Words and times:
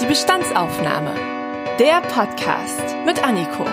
Die 0.00 0.06
Bestandsaufnahme. 0.06 1.14
Der 1.78 2.00
Podcast 2.00 2.82
mit 3.06 3.22
Anniko. 3.22 3.64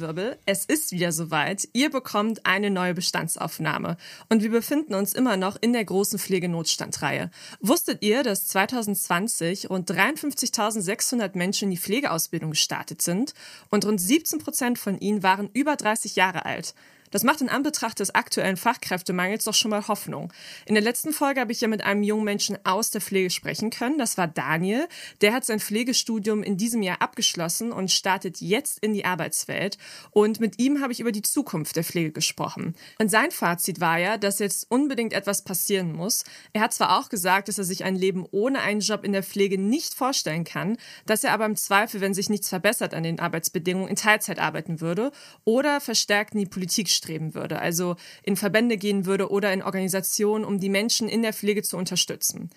Trommelwirbel, 0.00 0.38
es 0.46 0.64
ist 0.64 0.92
wieder 0.92 1.12
soweit. 1.12 1.68
Ihr 1.72 1.90
bekommt 1.90 2.46
eine 2.46 2.70
neue 2.70 2.94
Bestandsaufnahme. 2.94 3.96
Und 4.28 4.42
wir 4.42 4.50
befinden 4.50 4.94
uns 4.94 5.12
immer 5.12 5.36
noch 5.36 5.56
in 5.60 5.72
der 5.72 5.84
großen 5.84 6.18
Pflegenotstandreihe. 6.18 7.30
Wusstet 7.60 8.02
ihr, 8.02 8.22
dass 8.22 8.46
2020 8.48 9.70
rund 9.70 9.90
53.600 9.90 11.36
Menschen 11.36 11.64
in 11.64 11.70
die 11.72 11.78
Pflegeausbildung 11.78 12.50
gestartet 12.50 13.02
sind? 13.02 13.34
Und 13.68 13.84
rund 13.84 14.00
17 14.00 14.38
Prozent 14.38 14.78
von 14.78 14.98
ihnen 14.98 15.22
waren 15.22 15.50
über 15.52 15.76
30 15.76 16.16
Jahre 16.16 16.44
alt. 16.44 16.74
Das 17.10 17.24
macht 17.24 17.40
in 17.40 17.48
Anbetracht 17.48 17.98
des 17.98 18.14
aktuellen 18.14 18.56
Fachkräftemangels 18.56 19.44
doch 19.44 19.54
schon 19.54 19.70
mal 19.70 19.88
Hoffnung. 19.88 20.32
In 20.66 20.74
der 20.74 20.82
letzten 20.82 21.12
Folge 21.12 21.40
habe 21.40 21.52
ich 21.52 21.60
ja 21.60 21.68
mit 21.68 21.84
einem 21.84 22.02
jungen 22.02 22.24
Menschen 22.24 22.58
aus 22.64 22.90
der 22.90 23.00
Pflege 23.00 23.30
sprechen 23.30 23.70
können. 23.70 23.98
Das 23.98 24.16
war 24.16 24.28
Daniel. 24.28 24.86
Der 25.20 25.32
hat 25.32 25.44
sein 25.44 25.60
Pflegestudium 25.60 26.42
in 26.42 26.56
diesem 26.56 26.82
Jahr 26.82 27.02
abgeschlossen 27.02 27.72
und 27.72 27.90
startet 27.90 28.40
jetzt 28.40 28.78
in 28.78 28.94
die 28.94 29.04
Arbeitswelt. 29.04 29.78
Und 30.10 30.40
mit 30.40 30.60
ihm 30.60 30.80
habe 30.80 30.92
ich 30.92 31.00
über 31.00 31.12
die 31.12 31.22
Zukunft 31.22 31.76
der 31.76 31.84
Pflege 31.84 32.12
gesprochen. 32.12 32.74
Und 32.98 33.10
sein 33.10 33.30
Fazit 33.30 33.80
war 33.80 33.98
ja, 33.98 34.16
dass 34.16 34.38
jetzt 34.38 34.70
unbedingt 34.70 35.12
etwas 35.12 35.42
passieren 35.42 35.92
muss. 35.92 36.24
Er 36.52 36.62
hat 36.62 36.74
zwar 36.74 36.98
auch 36.98 37.08
gesagt, 37.08 37.48
dass 37.48 37.58
er 37.58 37.64
sich 37.64 37.84
ein 37.84 37.96
Leben 37.96 38.26
ohne 38.30 38.60
einen 38.60 38.80
Job 38.80 39.04
in 39.04 39.12
der 39.12 39.22
Pflege 39.22 39.58
nicht 39.58 39.94
vorstellen 39.94 40.44
kann, 40.44 40.76
dass 41.06 41.24
er 41.24 41.32
aber 41.32 41.46
im 41.46 41.56
Zweifel, 41.56 42.00
wenn 42.00 42.14
sich 42.14 42.30
nichts 42.30 42.48
verbessert 42.48 42.94
an 42.94 43.02
den 43.02 43.18
Arbeitsbedingungen, 43.18 43.88
in 43.88 43.96
Teilzeit 43.96 44.38
arbeiten 44.38 44.80
würde 44.80 45.10
oder 45.44 45.80
verstärkt 45.80 46.34
in 46.34 46.40
die 46.40 46.46
Politik 46.46 46.88
streben 47.00 47.34
würde, 47.34 47.58
also 47.58 47.96
in 48.22 48.36
Verbände 48.36 48.76
gehen 48.76 49.06
würde 49.06 49.30
oder 49.30 49.52
in 49.52 49.62
Organisationen, 49.62 50.44
um 50.44 50.60
die 50.60 50.68
Menschen 50.68 51.08
in 51.08 51.22
der 51.22 51.32
Pflege 51.32 51.62
zu 51.62 51.78
unterstützen. 51.78 52.50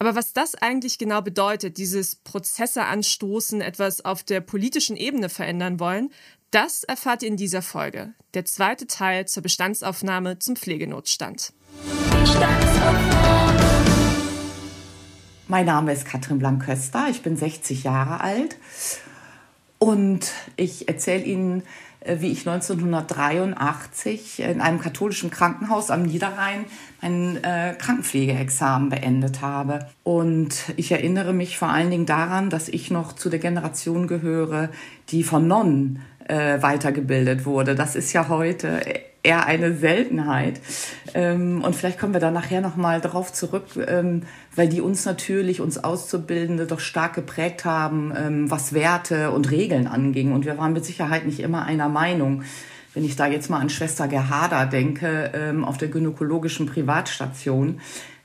Aber 0.00 0.16
was 0.16 0.32
das 0.32 0.56
eigentlich 0.56 0.98
genau 0.98 1.22
bedeutet, 1.22 1.78
dieses 1.78 2.16
Prozesse 2.16 2.84
anstoßen, 2.84 3.60
etwas 3.60 4.04
auf 4.04 4.24
der 4.24 4.40
politischen 4.40 4.96
Ebene 4.96 5.28
verändern 5.28 5.78
wollen, 5.78 6.10
das 6.50 6.82
erfahrt 6.82 7.22
ihr 7.22 7.28
in 7.28 7.36
dieser 7.36 7.62
Folge. 7.62 8.14
Der 8.34 8.44
zweite 8.44 8.88
Teil 8.88 9.26
zur 9.26 9.44
Bestandsaufnahme 9.44 10.40
zum 10.40 10.56
Pflegenotstand. 10.56 11.52
Mein 15.46 15.66
Name 15.66 15.92
ist 15.92 16.06
Katrin 16.06 16.40
Blanköster, 16.40 17.06
ich 17.10 17.22
bin 17.22 17.36
60 17.36 17.84
Jahre 17.84 18.20
alt 18.20 18.56
und 19.78 20.32
ich 20.56 20.88
erzähle 20.88 21.24
Ihnen 21.24 21.62
wie 22.06 22.32
ich 22.32 22.46
1983 22.46 24.40
in 24.40 24.60
einem 24.60 24.80
katholischen 24.80 25.30
Krankenhaus 25.30 25.90
am 25.90 26.02
Niederrhein 26.02 26.66
mein 27.00 27.42
äh, 27.42 27.74
Krankenpflegeexamen 27.78 28.90
beendet 28.90 29.40
habe. 29.40 29.86
Und 30.02 30.54
ich 30.76 30.92
erinnere 30.92 31.32
mich 31.32 31.58
vor 31.58 31.68
allen 31.68 31.90
Dingen 31.90 32.06
daran, 32.06 32.50
dass 32.50 32.68
ich 32.68 32.90
noch 32.90 33.14
zu 33.14 33.30
der 33.30 33.38
Generation 33.38 34.06
gehöre, 34.06 34.70
die 35.10 35.22
von 35.22 35.46
Nonnen 35.46 36.00
äh, 36.28 36.60
weitergebildet 36.62 37.46
wurde. 37.46 37.74
Das 37.74 37.96
ist 37.96 38.12
ja 38.12 38.28
heute 38.28 38.80
eher 39.24 39.46
eine 39.46 39.74
Seltenheit. 39.74 40.60
Ähm, 41.14 41.62
und 41.64 41.74
vielleicht 41.74 41.98
kommen 41.98 42.12
wir 42.12 42.20
da 42.20 42.30
nachher 42.30 42.60
nochmal 42.60 43.00
drauf 43.00 43.32
zurück, 43.32 43.66
ähm, 43.88 44.22
weil 44.54 44.68
die 44.68 44.80
uns 44.80 45.04
natürlich, 45.04 45.60
uns 45.60 45.82
Auszubildende, 45.82 46.66
doch 46.66 46.80
stark 46.80 47.14
geprägt 47.14 47.64
haben, 47.64 48.12
ähm, 48.16 48.50
was 48.50 48.74
Werte 48.74 49.30
und 49.32 49.50
Regeln 49.50 49.86
anging. 49.86 50.32
Und 50.32 50.44
wir 50.44 50.58
waren 50.58 50.72
mit 50.72 50.84
Sicherheit 50.84 51.26
nicht 51.26 51.40
immer 51.40 51.64
einer 51.64 51.88
Meinung. 51.88 52.44
Wenn 52.92 53.04
ich 53.04 53.16
da 53.16 53.26
jetzt 53.26 53.50
mal 53.50 53.58
an 53.58 53.70
Schwester 53.70 54.06
Gerhada 54.06 54.66
denke, 54.66 55.32
ähm, 55.34 55.64
auf 55.64 55.78
der 55.78 55.88
gynäkologischen 55.88 56.66
Privatstation, 56.66 57.80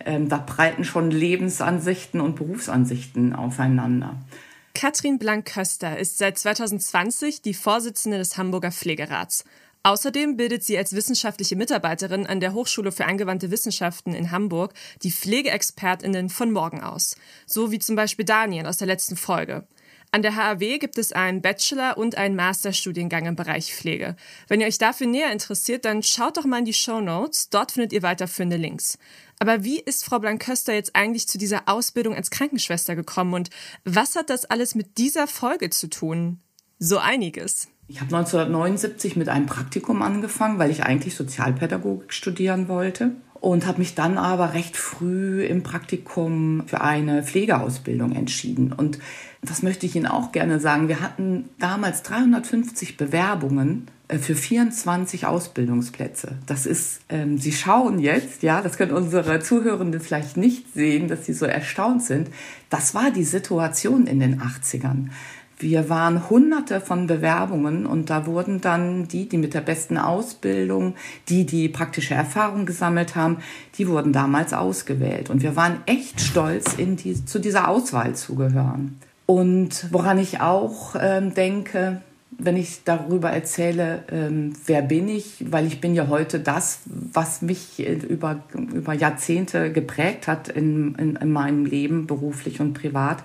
ähm, 0.06 0.29
da 0.29 0.38
breiten 0.38 0.84
schon 0.84 1.09
Lebensansichten 1.09 2.22
und 2.22 2.35
Berufsansichten 2.35 3.34
aufeinander. 3.34 4.16
Katrin 4.75 5.18
Blank-Köster 5.18 5.97
ist 5.97 6.19
seit 6.19 6.38
2020 6.38 7.41
die 7.41 7.53
Vorsitzende 7.53 8.18
des 8.18 8.38
Hamburger 8.38 8.72
Pflegerats. 8.72 9.44
Außerdem 9.84 10.35
bildet 10.35 10.63
sie 10.63 10.78
als 10.78 10.94
wissenschaftliche 10.94 11.56
Mitarbeiterin 11.56 12.28
an 12.28 12.41
der 12.41 12.53
Hochschule 12.53 12.91
für 12.91 13.06
angewandte 13.06 13.50
Wissenschaften 13.50 14.13
in 14.13 14.31
Hamburg 14.31 14.73
die 15.03 15.12
Pflegeexpertinnen 15.12 16.29
von 16.29 16.51
morgen 16.51 16.81
aus. 16.81 17.16
So 17.45 17.72
wie 17.72 17.79
zum 17.79 17.95
Beispiel 17.95 18.25
Daniel 18.25 18.68
aus 18.68 18.78
der 18.78 18.88
letzten 18.88 19.16
Folge. 19.16 19.66
An 20.12 20.23
der 20.23 20.35
HAW 20.35 20.79
gibt 20.79 20.97
es 20.97 21.13
einen 21.13 21.41
Bachelor- 21.41 21.97
und 21.97 22.16
einen 22.16 22.35
Masterstudiengang 22.35 23.28
im 23.28 23.35
Bereich 23.35 23.73
Pflege. 23.73 24.16
Wenn 24.47 24.59
ihr 24.59 24.66
euch 24.66 24.79
dafür 24.79 25.06
näher 25.06 25.31
interessiert, 25.31 25.85
dann 25.85 26.01
schaut 26.01 26.38
doch 26.38 26.45
mal 26.45 26.59
in 26.59 26.66
die 26.66 26.73
Show 26.73 27.00
Notes. 27.00 27.50
Dort 27.50 27.73
findet 27.73 27.94
ihr 27.94 28.01
weiterführende 28.01 28.57
Links. 28.57 28.97
Aber 29.38 29.63
wie 29.63 29.79
ist 29.79 30.03
Frau 30.03 30.19
Blanköster 30.19 30.73
jetzt 30.73 30.95
eigentlich 30.95 31.28
zu 31.28 31.38
dieser 31.38 31.69
Ausbildung 31.69 32.16
als 32.16 32.31
Krankenschwester 32.31 32.95
gekommen 32.95 33.35
und 33.35 33.50
was 33.85 34.16
hat 34.16 34.29
das 34.29 34.45
alles 34.45 34.75
mit 34.75 34.97
dieser 34.97 35.28
Folge 35.28 35.69
zu 35.69 35.89
tun? 35.89 36.41
So 36.79 36.97
einiges. 36.97 37.69
Ich 37.91 38.01
habe 38.01 38.16
1979 38.16 39.16
mit 39.16 39.29
einem 39.29 39.47
Praktikum 39.47 40.03
angefangen, 40.03 40.59
weil 40.59 40.69
ich 40.69 40.83
eigentlich 40.83 41.16
Sozialpädagogik 41.16 42.13
studieren 42.13 42.67
wollte 42.67 43.13
und 43.33 43.66
habe 43.66 43.79
mich 43.79 43.95
dann 43.95 44.19
aber 44.19 44.53
recht 44.53 44.77
früh 44.77 45.44
im 45.44 45.63
Praktikum 45.63 46.63
für 46.67 46.81
eine 46.81 47.23
Pflegeausbildung 47.23 48.11
entschieden. 48.11 48.73
Und 48.73 49.00
das 49.41 49.63
möchte 49.63 49.88
ich 49.88 49.95
Ihnen 49.95 50.05
auch 50.05 50.31
gerne 50.31 50.59
sagen. 50.59 50.88
Wir 50.88 51.00
hatten 51.00 51.50
damals 51.57 52.03
350 52.03 52.95
Bewerbungen 52.95 53.88
äh, 54.07 54.19
für 54.19 54.35
24 54.35 55.25
Ausbildungsplätze. 55.25 56.38
Das 56.45 56.67
ist, 56.67 57.01
ähm, 57.09 57.39
Sie 57.39 57.53
schauen 57.53 57.97
jetzt, 57.97 58.44
ja, 58.44 58.61
das 58.61 58.77
können 58.77 58.91
unsere 58.91 59.39
Zuhörenden 59.39 60.00
vielleicht 60.00 60.38
nicht 60.38 60.73
sehen, 60.75 61.07
dass 61.07 61.25
sie 61.25 61.33
so 61.33 61.45
erstaunt 61.45 62.03
sind. 62.03 62.29
Das 62.69 62.94
war 62.94 63.09
die 63.09 63.23
Situation 63.23 64.06
in 64.06 64.19
den 64.19 64.41
80ern. 64.41 65.07
Wir 65.62 65.90
waren 65.90 66.30
hunderte 66.30 66.80
von 66.80 67.06
Bewerbungen 67.06 67.86
und 67.86 68.09
da 68.09 68.25
wurden 68.25 68.62
dann 68.62 69.09
die, 69.09 69.28
die 69.28 69.38
mit 69.38 69.53
der 69.53 69.59
besten 69.59 69.97
Ausbildung, 69.97 70.96
die 71.28 71.46
die 71.46 71.68
praktische 71.68 72.14
Erfahrung 72.14 72.66
gesammelt 72.66 73.18
haben, 73.18 73.40
die 73.78 73.90
wurden 73.90 74.14
damals 74.14 74.53
ausgewählt. 74.53 75.30
Und 75.30 75.44
wir 75.44 75.58
waren 75.58 75.81
echt 75.86 76.22
stolz, 76.22 76.75
in 76.75 76.96
die, 76.96 77.25
zu 77.25 77.40
dieser 77.40 77.68
Auswahl 77.68 78.16
zu 78.16 78.36
gehören. 78.36 79.02
Und 79.25 79.88
woran 79.92 80.18
ich 80.18 80.40
auch 80.40 80.96
ähm, 80.98 81.34
denke, 81.34 82.02
wenn 82.38 82.56
ich 82.56 82.86
darüber 82.86 83.30
erzähle, 83.30 84.03
ähm, 84.09 84.53
wer 84.66 84.81
bin 84.81 85.09
ich, 85.09 85.44
weil 85.52 85.68
ich 85.68 85.81
bin 85.81 85.94
ja 85.94 86.08
heute 86.08 86.40
das, 86.40 86.80
was 86.86 87.42
mich 87.42 87.80
äh, 87.80 87.94
über, 87.96 88.44
über 88.53 88.94
Jahrzehnte 88.94 89.74
geprägt 89.74 90.28
hat 90.28 90.48
in, 90.48 90.96
in, 90.96 91.16
in 91.18 91.31
meinem 91.31 91.66
Leben, 91.66 92.08
beruflich 92.08 92.62
und 92.62 92.74
privat 92.75 93.24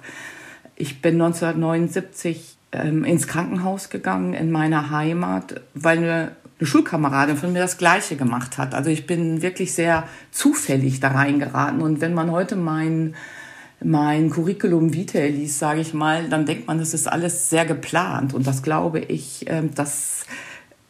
ich 0.76 1.00
bin 1.00 1.14
1979 1.14 2.56
ähm, 2.72 3.04
ins 3.04 3.26
Krankenhaus 3.26 3.90
gegangen 3.90 4.34
in 4.34 4.50
meiner 4.50 4.90
Heimat, 4.90 5.60
weil 5.74 5.98
eine, 5.98 6.32
eine 6.58 6.66
Schulkameradin 6.66 7.36
von 7.36 7.52
mir 7.52 7.60
das 7.60 7.78
Gleiche 7.78 8.16
gemacht 8.16 8.58
hat. 8.58 8.74
Also 8.74 8.90
ich 8.90 9.06
bin 9.06 9.42
wirklich 9.42 9.72
sehr 9.72 10.04
zufällig 10.30 11.00
da 11.00 11.08
reingeraten. 11.08 11.80
Und 11.80 12.00
wenn 12.00 12.14
man 12.14 12.30
heute 12.30 12.56
mein, 12.56 13.14
mein 13.82 14.30
Curriculum 14.30 14.92
vitae 14.92 15.28
liest, 15.28 15.58
sage 15.58 15.80
ich 15.80 15.94
mal, 15.94 16.28
dann 16.28 16.46
denkt 16.46 16.66
man, 16.66 16.78
das 16.78 16.94
ist 16.94 17.06
alles 17.06 17.50
sehr 17.50 17.64
geplant. 17.64 18.34
Und 18.34 18.46
das 18.46 18.62
glaube 18.62 19.00
ich, 19.00 19.44
ähm, 19.48 19.74
dass 19.74 20.26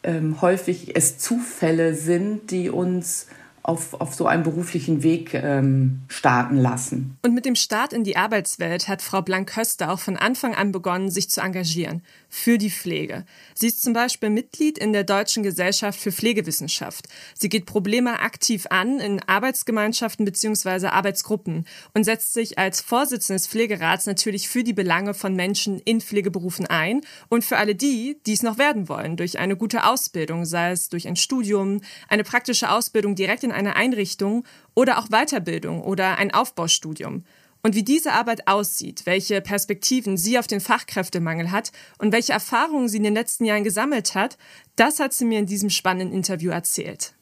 ähm, 0.03 0.41
häufig 0.41 0.95
es 0.95 1.17
Zufälle 1.17 1.93
sind, 1.93 2.51
die 2.51 2.69
uns 2.69 3.27
auf, 3.67 3.99
auf 3.99 4.13
so 4.13 4.27
einen 4.27 4.43
beruflichen 4.43 5.01
Weg 5.03 5.33
ähm, 5.33 6.01
starten 6.07 6.57
lassen. 6.57 7.17
Und 7.23 7.33
mit 7.33 7.45
dem 7.45 7.55
Start 7.55 7.93
in 7.93 8.03
die 8.03 8.15
Arbeitswelt 8.15 8.87
hat 8.87 9.01
Frau 9.01 9.21
Blank-Höster 9.21 9.91
auch 9.91 9.99
von 9.99 10.17
Anfang 10.17 10.53
an 10.53 10.71
begonnen, 10.71 11.09
sich 11.09 11.29
zu 11.29 11.41
engagieren 11.41 12.01
für 12.35 12.57
die 12.57 12.69
Pflege. 12.69 13.25
Sie 13.53 13.67
ist 13.67 13.81
zum 13.81 13.93
Beispiel 13.93 14.29
Mitglied 14.29 14.77
in 14.77 14.91
der 14.91 15.05
Deutschen 15.05 15.41
Gesellschaft 15.41 15.97
für 15.97 16.11
Pflegewissenschaft. 16.11 17.07
Sie 17.33 17.47
geht 17.47 17.65
Probleme 17.65 18.19
aktiv 18.19 18.67
an 18.69 18.99
in 18.99 19.21
Arbeitsgemeinschaften 19.23 20.25
bzw. 20.25 20.87
Arbeitsgruppen 20.87 21.65
und 21.93 22.03
setzt 22.03 22.33
sich 22.33 22.59
als 22.59 22.81
Vorsitzende 22.81 23.37
des 23.37 23.47
Pflegerats 23.47 24.05
natürlich 24.05 24.49
für 24.49 24.65
die 24.65 24.73
Belange 24.73 25.13
von 25.13 25.33
Menschen 25.33 25.79
in 25.79 26.01
Pflegeberufen 26.01 26.65
ein 26.65 27.01
und 27.29 27.45
für 27.45 27.55
alle 27.55 27.73
die, 27.73 28.17
die 28.25 28.33
es 28.33 28.43
noch 28.43 28.57
werden 28.57 28.89
wollen, 28.89 29.15
durch 29.15 29.39
eine 29.39 29.55
gute 29.55 29.85
Ausbildung, 29.85 30.43
sei 30.43 30.71
es 30.71 30.89
durch 30.89 31.07
ein 31.07 31.15
Studium, 31.15 31.79
eine 32.09 32.25
praktische 32.25 32.69
Ausbildung 32.69 33.15
direkt 33.15 33.45
in 33.45 33.53
einer 33.53 33.77
Einrichtung 33.77 34.45
oder 34.73 34.99
auch 34.99 35.07
Weiterbildung 35.07 35.81
oder 35.81 36.17
ein 36.17 36.33
Aufbaustudium. 36.33 37.23
Und 37.65 37.73
wie 37.73 37.81
diese 37.81 38.13
Arbeit 38.13 38.47
aussieht, 38.47 39.07
welche 39.07 39.41
Perspektiven 39.41 40.17
sie 40.17 40.37
auf 40.37 40.45
den 40.45 40.61
Fachkräftemangel 40.61 41.49
hat 41.49 41.71
und 41.97 42.13
welche 42.13 42.31
Erfahrungen 42.31 42.89
sie 42.89 42.97
in 42.97 43.03
den 43.03 43.15
letzten 43.15 43.43
Jahren 43.43 43.63
gesammelt 43.63 44.13
hat, 44.13 44.37
das 44.75 44.99
hat 44.99 45.13
sie 45.13 45.25
mir 45.25 45.39
in 45.39 45.47
diesem 45.47 45.71
spannenden 45.71 46.15
Interview 46.15 46.51
erzählt. 46.51 47.15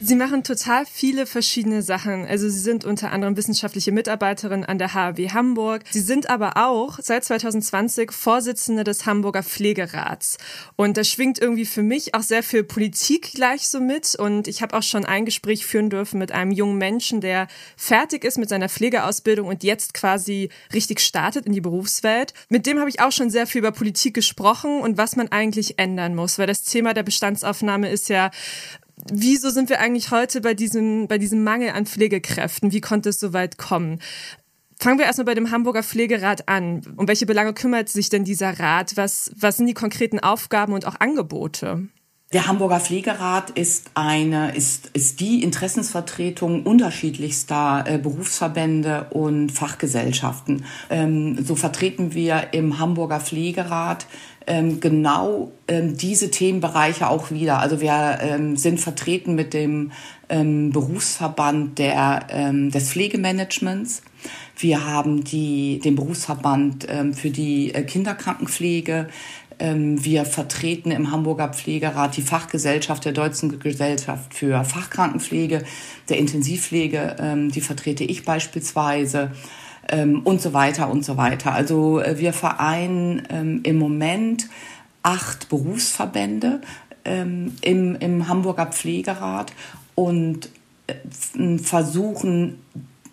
Sie 0.00 0.14
machen 0.14 0.44
total 0.44 0.86
viele 0.86 1.26
verschiedene 1.26 1.82
Sachen. 1.82 2.24
Also 2.24 2.48
Sie 2.48 2.60
sind 2.60 2.84
unter 2.84 3.10
anderem 3.10 3.36
wissenschaftliche 3.36 3.90
Mitarbeiterin 3.90 4.64
an 4.64 4.78
der 4.78 4.94
HAW 4.94 5.30
Hamburg. 5.30 5.82
Sie 5.90 6.00
sind 6.00 6.30
aber 6.30 6.56
auch 6.56 7.00
seit 7.02 7.24
2020 7.24 8.12
Vorsitzende 8.12 8.84
des 8.84 9.06
Hamburger 9.06 9.42
Pflegerats. 9.42 10.38
Und 10.76 10.96
da 10.96 11.02
schwingt 11.02 11.40
irgendwie 11.40 11.66
für 11.66 11.82
mich 11.82 12.14
auch 12.14 12.22
sehr 12.22 12.44
viel 12.44 12.62
Politik 12.62 13.32
gleich 13.32 13.68
so 13.68 13.80
mit. 13.80 14.14
Und 14.14 14.46
ich 14.46 14.62
habe 14.62 14.76
auch 14.76 14.84
schon 14.84 15.04
ein 15.04 15.24
Gespräch 15.24 15.66
führen 15.66 15.90
dürfen 15.90 16.20
mit 16.20 16.30
einem 16.30 16.52
jungen 16.52 16.78
Menschen, 16.78 17.20
der 17.20 17.48
fertig 17.76 18.22
ist 18.22 18.38
mit 18.38 18.48
seiner 18.48 18.68
Pflegeausbildung 18.68 19.48
und 19.48 19.64
jetzt 19.64 19.94
quasi 19.94 20.48
richtig 20.72 21.00
startet 21.00 21.46
in 21.46 21.52
die 21.52 21.60
Berufswelt. 21.60 22.34
Mit 22.48 22.66
dem 22.66 22.78
habe 22.78 22.88
ich 22.88 23.00
auch 23.00 23.12
schon 23.12 23.30
sehr 23.30 23.48
viel 23.48 23.58
über 23.58 23.72
Politik 23.72 24.14
gesprochen 24.14 24.80
und 24.80 24.96
was 24.96 25.16
man 25.16 25.32
eigentlich 25.32 25.80
ändern 25.80 26.14
muss, 26.14 26.38
weil 26.38 26.46
das 26.46 26.62
Thema 26.62 26.94
der 26.94 27.02
Bestandsaufnahme 27.02 27.90
ist 27.90 28.08
ja 28.08 28.30
wieso 29.10 29.50
sind 29.50 29.68
wir 29.68 29.80
eigentlich 29.80 30.10
heute 30.10 30.40
bei 30.40 30.54
diesem, 30.54 31.08
bei 31.08 31.18
diesem 31.18 31.44
Mangel 31.44 31.70
an 31.70 31.86
Pflegekräften? 31.86 32.72
Wie 32.72 32.80
konnte 32.80 33.10
es 33.10 33.20
so 33.20 33.32
weit 33.32 33.58
kommen? 33.58 34.00
Fangen 34.80 34.98
wir 34.98 35.06
erstmal 35.06 35.24
bei 35.24 35.34
dem 35.34 35.50
Hamburger 35.50 35.82
Pflegerat 35.82 36.48
an. 36.48 36.82
Um 36.96 37.08
welche 37.08 37.26
Belange 37.26 37.52
kümmert 37.52 37.88
sich 37.88 38.10
denn 38.10 38.24
dieser 38.24 38.60
Rat? 38.60 38.96
Was, 38.96 39.32
was 39.36 39.56
sind 39.56 39.66
die 39.66 39.74
konkreten 39.74 40.20
Aufgaben 40.20 40.72
und 40.72 40.86
auch 40.86 41.00
Angebote? 41.00 41.88
Der 42.34 42.46
Hamburger 42.46 42.78
Pflegerat 42.78 43.48
ist 43.48 43.92
eine, 43.94 44.54
ist, 44.54 44.90
ist 44.92 45.20
die 45.20 45.42
Interessensvertretung 45.42 46.64
unterschiedlichster 46.64 47.84
äh, 47.86 47.96
Berufsverbände 47.96 49.06
und 49.08 49.50
Fachgesellschaften. 49.50 50.66
Ähm, 50.90 51.42
so 51.42 51.54
vertreten 51.54 52.12
wir 52.12 52.48
im 52.52 52.78
Hamburger 52.78 53.20
Pflegerat 53.20 54.04
ähm, 54.46 54.78
genau 54.78 55.52
ähm, 55.68 55.96
diese 55.96 56.30
Themenbereiche 56.30 57.08
auch 57.08 57.30
wieder. 57.30 57.60
Also 57.60 57.80
wir 57.80 58.18
ähm, 58.20 58.56
sind 58.56 58.78
vertreten 58.78 59.34
mit 59.34 59.54
dem 59.54 59.92
ähm, 60.28 60.70
Berufsverband 60.70 61.78
der, 61.78 62.26
ähm, 62.28 62.70
des 62.70 62.90
Pflegemanagements. 62.90 64.02
Wir 64.54 64.84
haben 64.84 65.24
die, 65.24 65.80
den 65.82 65.94
Berufsverband 65.94 66.88
für 67.14 67.30
die 67.30 67.72
äh, 67.72 67.84
Kinderkrankenpflege. 67.84 69.08
Ähm, 69.58 70.04
wir 70.04 70.24
vertreten 70.24 70.90
im 70.90 71.10
Hamburger 71.10 71.48
Pflegerat 71.48 72.16
die 72.16 72.22
Fachgesellschaft 72.22 73.04
der 73.04 73.12
Deutschen 73.12 73.58
Gesellschaft 73.58 74.34
für 74.34 74.62
Fachkrankenpflege, 74.64 75.64
der 76.08 76.18
Intensivpflege. 76.18 77.16
Ähm, 77.18 77.50
die 77.50 77.60
vertrete 77.60 78.04
ich 78.04 78.24
beispielsweise 78.24 79.32
ähm, 79.88 80.20
und 80.22 80.40
so 80.40 80.52
weiter 80.52 80.88
und 80.90 81.04
so 81.04 81.16
weiter. 81.16 81.52
Also 81.52 82.00
äh, 82.00 82.18
wir 82.18 82.32
vereinen 82.32 83.60
im 83.62 83.76
Moment 83.76 84.48
acht 85.02 85.48
Berufsverbände 85.48 86.60
im, 87.04 87.96
im 88.00 88.28
Hamburger 88.28 88.66
Pflegerat 88.66 89.52
und 89.94 90.50
äh, 90.86 91.58
versuchen 91.58 92.58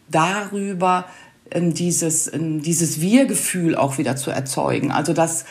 darüber 0.09 1.06
dieses, 1.53 2.31
dieses 2.33 3.00
Wir-Gefühl 3.00 3.75
auch 3.75 3.98
wieder 3.98 4.15
zu 4.15 4.31
erzeugen. 4.31 4.91
Also 4.91 5.13
dass, 5.13 5.45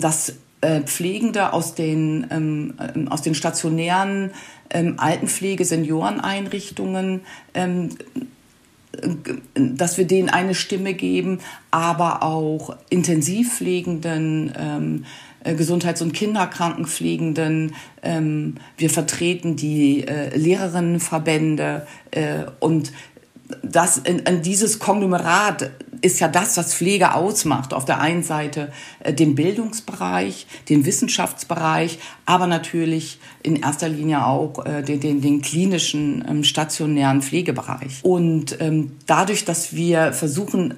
dass 0.00 0.34
äh, 0.60 0.80
Pflegende 0.80 1.52
aus 1.52 1.74
den, 1.74 2.26
ähm, 2.30 3.08
aus 3.10 3.22
den 3.22 3.34
stationären 3.34 4.32
ähm, 4.70 4.94
Altenpflege, 4.98 5.64
Senioreneinrichtungen 5.64 7.20
ähm, 7.54 7.90
dass 9.54 9.98
wir 9.98 10.06
denen 10.06 10.28
eine 10.28 10.54
Stimme 10.54 10.94
geben, 10.94 11.40
aber 11.70 12.22
auch 12.22 12.76
Intensivpflegenden, 12.88 14.52
ähm, 14.58 15.04
äh, 15.44 15.54
Gesundheits- 15.54 16.02
und 16.02 16.12
Kinderkrankenpflegenden. 16.12 17.74
Ähm, 18.02 18.54
wir 18.76 18.90
vertreten 18.90 19.56
die 19.56 20.06
äh, 20.06 20.36
Lehrerinnenverbände 20.36 21.86
äh, 22.10 22.44
und 22.60 22.92
das 23.62 23.98
in, 23.98 24.20
in 24.20 24.42
dieses 24.42 24.78
Konglomerat 24.78 25.70
ist 26.00 26.20
ja 26.20 26.28
das, 26.28 26.56
was 26.56 26.74
Pflege 26.74 27.14
ausmacht. 27.14 27.74
Auf 27.74 27.84
der 27.84 28.00
einen 28.00 28.22
Seite 28.22 28.72
äh, 29.00 29.12
den 29.12 29.34
Bildungsbereich, 29.34 30.46
den 30.68 30.84
Wissenschaftsbereich, 30.84 31.98
aber 32.26 32.46
natürlich 32.46 33.18
in 33.42 33.56
erster 33.56 33.88
Linie 33.88 34.24
auch 34.24 34.64
äh, 34.64 34.82
den, 34.82 35.00
den, 35.00 35.20
den 35.20 35.42
klinischen, 35.42 36.24
ähm, 36.28 36.44
stationären 36.44 37.22
Pflegebereich. 37.22 38.00
Und 38.02 38.60
ähm, 38.60 38.92
dadurch, 39.06 39.44
dass 39.44 39.74
wir 39.74 40.12
versuchen, 40.12 40.74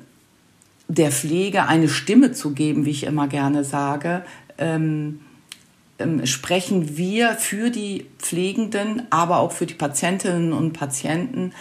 der 0.88 1.12
Pflege 1.12 1.66
eine 1.66 1.88
Stimme 1.88 2.32
zu 2.32 2.50
geben, 2.52 2.84
wie 2.84 2.90
ich 2.90 3.04
immer 3.04 3.28
gerne 3.28 3.64
sage, 3.64 4.24
ähm, 4.58 5.20
ähm, 6.00 6.26
sprechen 6.26 6.96
wir 6.96 7.34
für 7.34 7.70
die 7.70 8.06
Pflegenden, 8.18 9.02
aber 9.10 9.38
auch 9.38 9.52
für 9.52 9.66
die 9.66 9.74
Patientinnen 9.74 10.52
und 10.52 10.72
Patienten, 10.72 11.52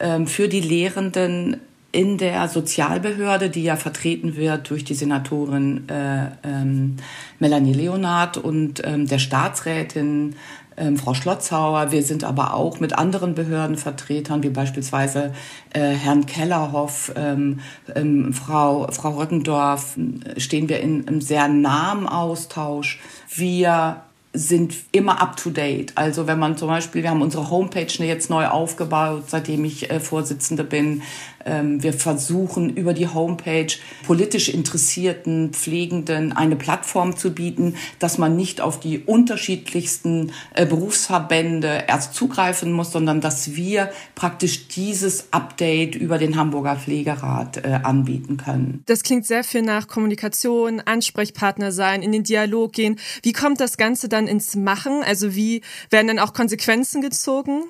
ähm, 0.00 0.26
für 0.26 0.48
die 0.48 0.60
Lehrenden 0.60 1.58
in 1.90 2.18
der 2.18 2.48
Sozialbehörde, 2.48 3.48
die 3.48 3.62
ja 3.62 3.76
vertreten 3.76 4.36
wird 4.36 4.68
durch 4.70 4.84
die 4.84 4.94
Senatorin 4.94 5.88
äh, 5.88 6.26
ähm, 6.44 6.96
Melanie 7.38 7.72
Leonard 7.72 8.36
und 8.36 8.82
ähm, 8.84 9.06
der 9.06 9.18
Staatsrätin 9.18 10.34
ähm, 10.76 10.96
Frau 10.96 11.14
Schlotzhauer. 11.14 11.90
Wir 11.90 12.02
sind 12.02 12.24
aber 12.24 12.54
auch 12.54 12.78
mit 12.78 12.92
anderen 12.92 13.34
Behördenvertretern, 13.34 14.42
wie 14.42 14.50
beispielsweise 14.50 15.32
äh, 15.72 15.80
Herrn 15.80 16.26
Kellerhoff, 16.26 17.12
ähm, 17.16 17.60
ähm, 17.94 18.32
Frau, 18.32 18.86
Frau 18.92 19.18
Röckendorf, 19.18 19.96
stehen 20.36 20.68
wir 20.68 20.80
in 20.80 21.08
einem 21.08 21.20
sehr 21.20 21.48
nahen 21.48 22.06
Austausch. 22.06 23.00
Wir 23.34 24.02
sind 24.34 24.74
immer 24.92 25.20
up 25.20 25.36
to 25.36 25.50
date. 25.50 25.92
Also 25.96 26.26
wenn 26.26 26.38
man 26.38 26.56
zum 26.56 26.68
Beispiel, 26.68 27.02
wir 27.02 27.10
haben 27.10 27.22
unsere 27.22 27.50
Homepage 27.50 27.86
jetzt 28.04 28.30
neu 28.30 28.46
aufgebaut, 28.46 29.24
seitdem 29.26 29.64
ich 29.64 29.90
äh, 29.90 30.00
Vorsitzende 30.00 30.64
bin. 30.64 31.02
Ähm, 31.44 31.82
wir 31.82 31.92
versuchen 31.92 32.70
über 32.70 32.94
die 32.94 33.08
Homepage 33.08 33.68
politisch 34.06 34.48
interessierten 34.48 35.52
Pflegenden 35.52 36.32
eine 36.32 36.56
Plattform 36.56 37.16
zu 37.16 37.32
bieten, 37.32 37.76
dass 37.98 38.18
man 38.18 38.36
nicht 38.36 38.60
auf 38.60 38.80
die 38.80 39.00
unterschiedlichsten 39.00 40.32
äh, 40.54 40.66
Berufsverbände 40.66 41.84
erst 41.88 42.14
zugreifen 42.14 42.72
muss, 42.72 42.92
sondern 42.92 43.20
dass 43.20 43.54
wir 43.54 43.90
praktisch 44.14 44.68
dieses 44.68 45.32
Update 45.32 45.94
über 45.94 46.18
den 46.18 46.36
Hamburger 46.36 46.76
Pflegerat 46.76 47.58
äh, 47.58 47.80
anbieten 47.82 48.36
können. 48.36 48.82
Das 48.86 49.02
klingt 49.02 49.26
sehr 49.26 49.44
viel 49.44 49.62
nach 49.62 49.88
Kommunikation, 49.88 50.80
Ansprechpartner 50.84 51.72
sein, 51.72 52.02
in 52.02 52.12
den 52.12 52.24
Dialog 52.24 52.72
gehen. 52.72 52.98
Wie 53.22 53.32
kommt 53.32 53.60
das 53.60 53.76
Ganze 53.76 54.08
dann 54.08 54.26
ins 54.26 54.56
Machen? 54.56 55.02
Also 55.04 55.34
wie 55.34 55.62
werden 55.90 56.08
dann 56.08 56.18
auch 56.18 56.32
Konsequenzen 56.32 57.02
gezogen? 57.02 57.64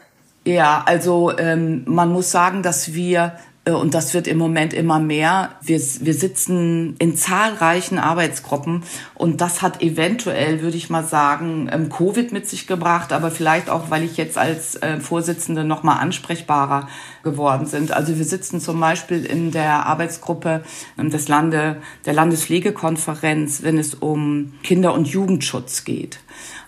Ja, 0.45 0.83
also 0.87 1.37
ähm, 1.37 1.83
man 1.87 2.11
muss 2.11 2.31
sagen, 2.31 2.63
dass 2.63 2.95
wir 2.95 3.35
und 3.75 3.95
das 3.95 4.15
wird 4.15 4.27
im 4.27 4.39
Moment 4.39 4.73
immer 4.73 4.99
mehr. 4.99 5.51
Wir, 5.63 5.79
wir 5.79 6.15
sitzen 6.15 6.97
in 6.99 7.17
zahlreichen 7.17 7.99
Arbeitsgruppen 7.99 8.85
und 9.15 9.41
das 9.41 9.63
hat 9.63 9.83
eventuell, 9.83 10.63
würde 10.63 10.77
ich 10.77 10.91
mal 10.91 11.05
sagen, 11.05 11.69
ähm, 11.73 11.89
Covid 11.89 12.33
mit 12.33 12.49
sich 12.49 12.67
gebracht, 12.67 13.13
aber 13.13 13.31
vielleicht 13.31 13.71
auch, 13.71 13.91
weil 13.91 14.05
ich 14.05 14.17
jetzt 14.17 14.39
als 14.39 14.77
äh, 14.77 15.01
Vorsitzende 15.01 15.65
noch 15.65 15.83
mal 15.83 15.97
ansprechbarer 15.97 16.89
geworden 17.31 17.67
sind. 17.67 17.93
Also 17.93 18.17
wir 18.17 18.25
sitzen 18.25 18.61
zum 18.61 18.81
Beispiel 18.81 19.25
in 19.25 19.51
der 19.51 19.87
Arbeitsgruppe 19.87 20.63
ähm, 20.99 21.11
des 21.11 21.29
Lande, 21.29 21.77
der 22.07 22.15
Landespflegekonferenz, 22.15 23.63
wenn 23.63 23.79
es 23.79 23.95
um 23.95 24.55
Kinder- 24.63 24.95
und 24.95 25.09
Jugendschutz 25.09 25.85
geht. 25.85 26.21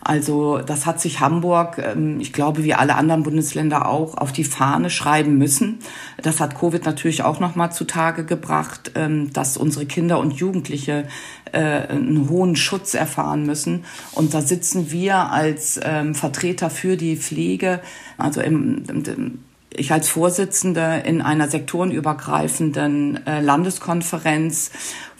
Also 0.03 0.59
das 0.59 0.87
hat 0.87 1.01
sich 1.01 1.21
Hamburg, 1.21 1.79
ähm, 1.79 2.21
ich 2.21 2.33
glaube 2.33 2.65
wie 2.65 2.75
alle 2.75 2.95
anderen 2.95 3.23
Bundesländer 3.23 3.89
auch, 3.89 4.17
auf 4.17 4.33
die 4.33 4.45
Fahne 4.45 4.89
schreiben 4.89 5.37
müssen. 5.37 5.81
Das 6.23 6.41
hat 6.41 6.59
Covid 6.59 6.85
natürlich 6.87 7.23
auch 7.23 7.39
noch 7.39 7.55
mal 7.55 7.71
zutage 7.71 8.25
gebracht, 8.25 8.93
ähm, 8.95 9.33
dass 9.33 9.57
unsere 9.57 9.85
Kinder 9.85 10.19
und 10.19 10.33
Jugendliche 10.33 11.07
äh, 11.53 11.59
einen 11.59 12.29
hohen 12.31 12.57
Schutz 12.57 12.95
erfahren 12.95 13.45
müssen. 13.45 13.85
Und 14.13 14.33
da 14.33 14.41
sitzen 14.41 14.91
wir 14.91 15.31
als 15.31 15.81
Vertreter 16.13 16.71
für 16.71 16.97
die 16.97 17.17
Pflege, 17.17 17.81
also 18.19 18.41
im, 18.41 18.85
im 18.89 19.39
ich 19.75 19.93
als 19.93 20.09
Vorsitzende 20.09 21.03
in 21.05 21.23
einer 21.23 21.49
sektorenübergreifenden 21.49 23.27
äh, 23.27 23.41
Landeskonferenz 23.41 24.71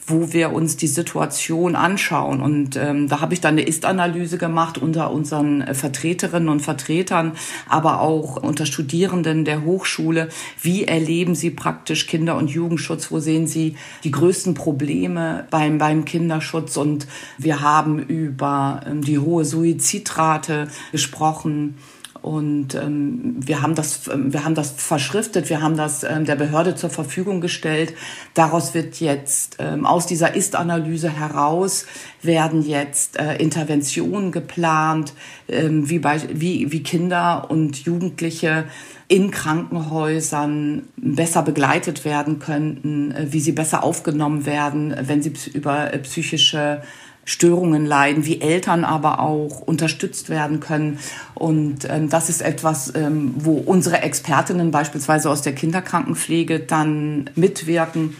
wo 0.07 0.33
wir 0.33 0.51
uns 0.51 0.77
die 0.77 0.87
Situation 0.87 1.75
anschauen. 1.75 2.41
Und 2.41 2.75
ähm, 2.75 3.07
da 3.07 3.21
habe 3.21 3.33
ich 3.33 3.41
dann 3.41 3.55
eine 3.55 3.63
Ist-Analyse 3.63 4.37
gemacht 4.37 4.77
unter 4.77 5.11
unseren 5.11 5.61
äh, 5.61 5.73
Vertreterinnen 5.73 6.49
und 6.49 6.61
Vertretern, 6.61 7.33
aber 7.67 8.01
auch 8.01 8.37
unter 8.37 8.65
Studierenden 8.65 9.45
der 9.45 9.63
Hochschule. 9.63 10.29
Wie 10.61 10.85
erleben 10.85 11.35
sie 11.35 11.51
praktisch 11.51 12.07
Kinder- 12.07 12.37
und 12.37 12.49
Jugendschutz? 12.49 13.11
Wo 13.11 13.19
sehen 13.19 13.47
sie 13.47 13.75
die 14.03 14.11
größten 14.11 14.53
Probleme 14.53 15.47
beim, 15.49 15.77
beim 15.77 16.05
Kinderschutz? 16.05 16.77
Und 16.77 17.07
wir 17.37 17.61
haben 17.61 17.99
über 17.99 18.81
ähm, 18.85 19.01
die 19.01 19.19
hohe 19.19 19.45
Suizidrate 19.45 20.67
gesprochen 20.91 21.77
Und 22.21 22.75
ähm, 22.75 23.35
wir, 23.37 23.61
haben 23.61 23.73
das, 23.73 24.07
ähm, 24.07 24.31
wir 24.31 24.45
haben 24.45 24.53
das 24.53 24.71
verschriftet, 24.71 25.49
wir 25.49 25.61
haben 25.61 25.75
das 25.75 26.03
ähm, 26.03 26.25
der 26.25 26.35
Behörde 26.35 26.75
zur 26.75 26.91
Verfügung 26.91 27.41
gestellt. 27.41 27.93
Daraus 28.35 28.75
wird 28.75 28.99
jetzt, 28.99 29.57
ähm, 29.59 29.85
aus 29.85 30.05
dieser 30.05 30.35
Ist-Analyse 30.35 31.09
heraus, 31.09 31.85
werden 32.21 32.61
jetzt 32.61 33.17
äh, 33.17 33.37
Interventionen 33.37 34.31
geplant, 34.31 35.13
ähm, 35.47 35.89
wie, 35.89 35.97
bei, 35.97 36.21
wie, 36.31 36.71
wie 36.71 36.83
Kinder 36.83 37.49
und 37.49 37.85
Jugendliche 37.85 38.65
in 39.07 39.29
Krankenhäusern 39.31 40.83
besser 40.95 41.41
begleitet 41.41 42.05
werden 42.05 42.39
könnten, 42.39 43.11
äh, 43.11 43.27
wie 43.31 43.39
sie 43.39 43.51
besser 43.51 43.83
aufgenommen 43.83 44.45
werden, 44.45 44.95
wenn 45.01 45.23
sie 45.23 45.33
über 45.53 45.91
äh, 45.91 45.99
psychische 45.99 46.83
Störungen 47.25 47.85
leiden, 47.85 48.25
wie 48.25 48.41
Eltern 48.41 48.83
aber 48.83 49.19
auch 49.19 49.61
unterstützt 49.61 50.29
werden 50.29 50.59
können. 50.59 50.99
Und 51.35 51.87
ähm, 51.89 52.09
das 52.09 52.29
ist 52.29 52.41
etwas, 52.41 52.93
ähm, 52.95 53.33
wo 53.37 53.53
unsere 53.53 54.01
Expertinnen 54.01 54.71
beispielsweise 54.71 55.29
aus 55.29 55.41
der 55.41 55.53
Kinderkrankenpflege 55.53 56.59
dann 56.59 57.29
mitwirken. 57.35 58.15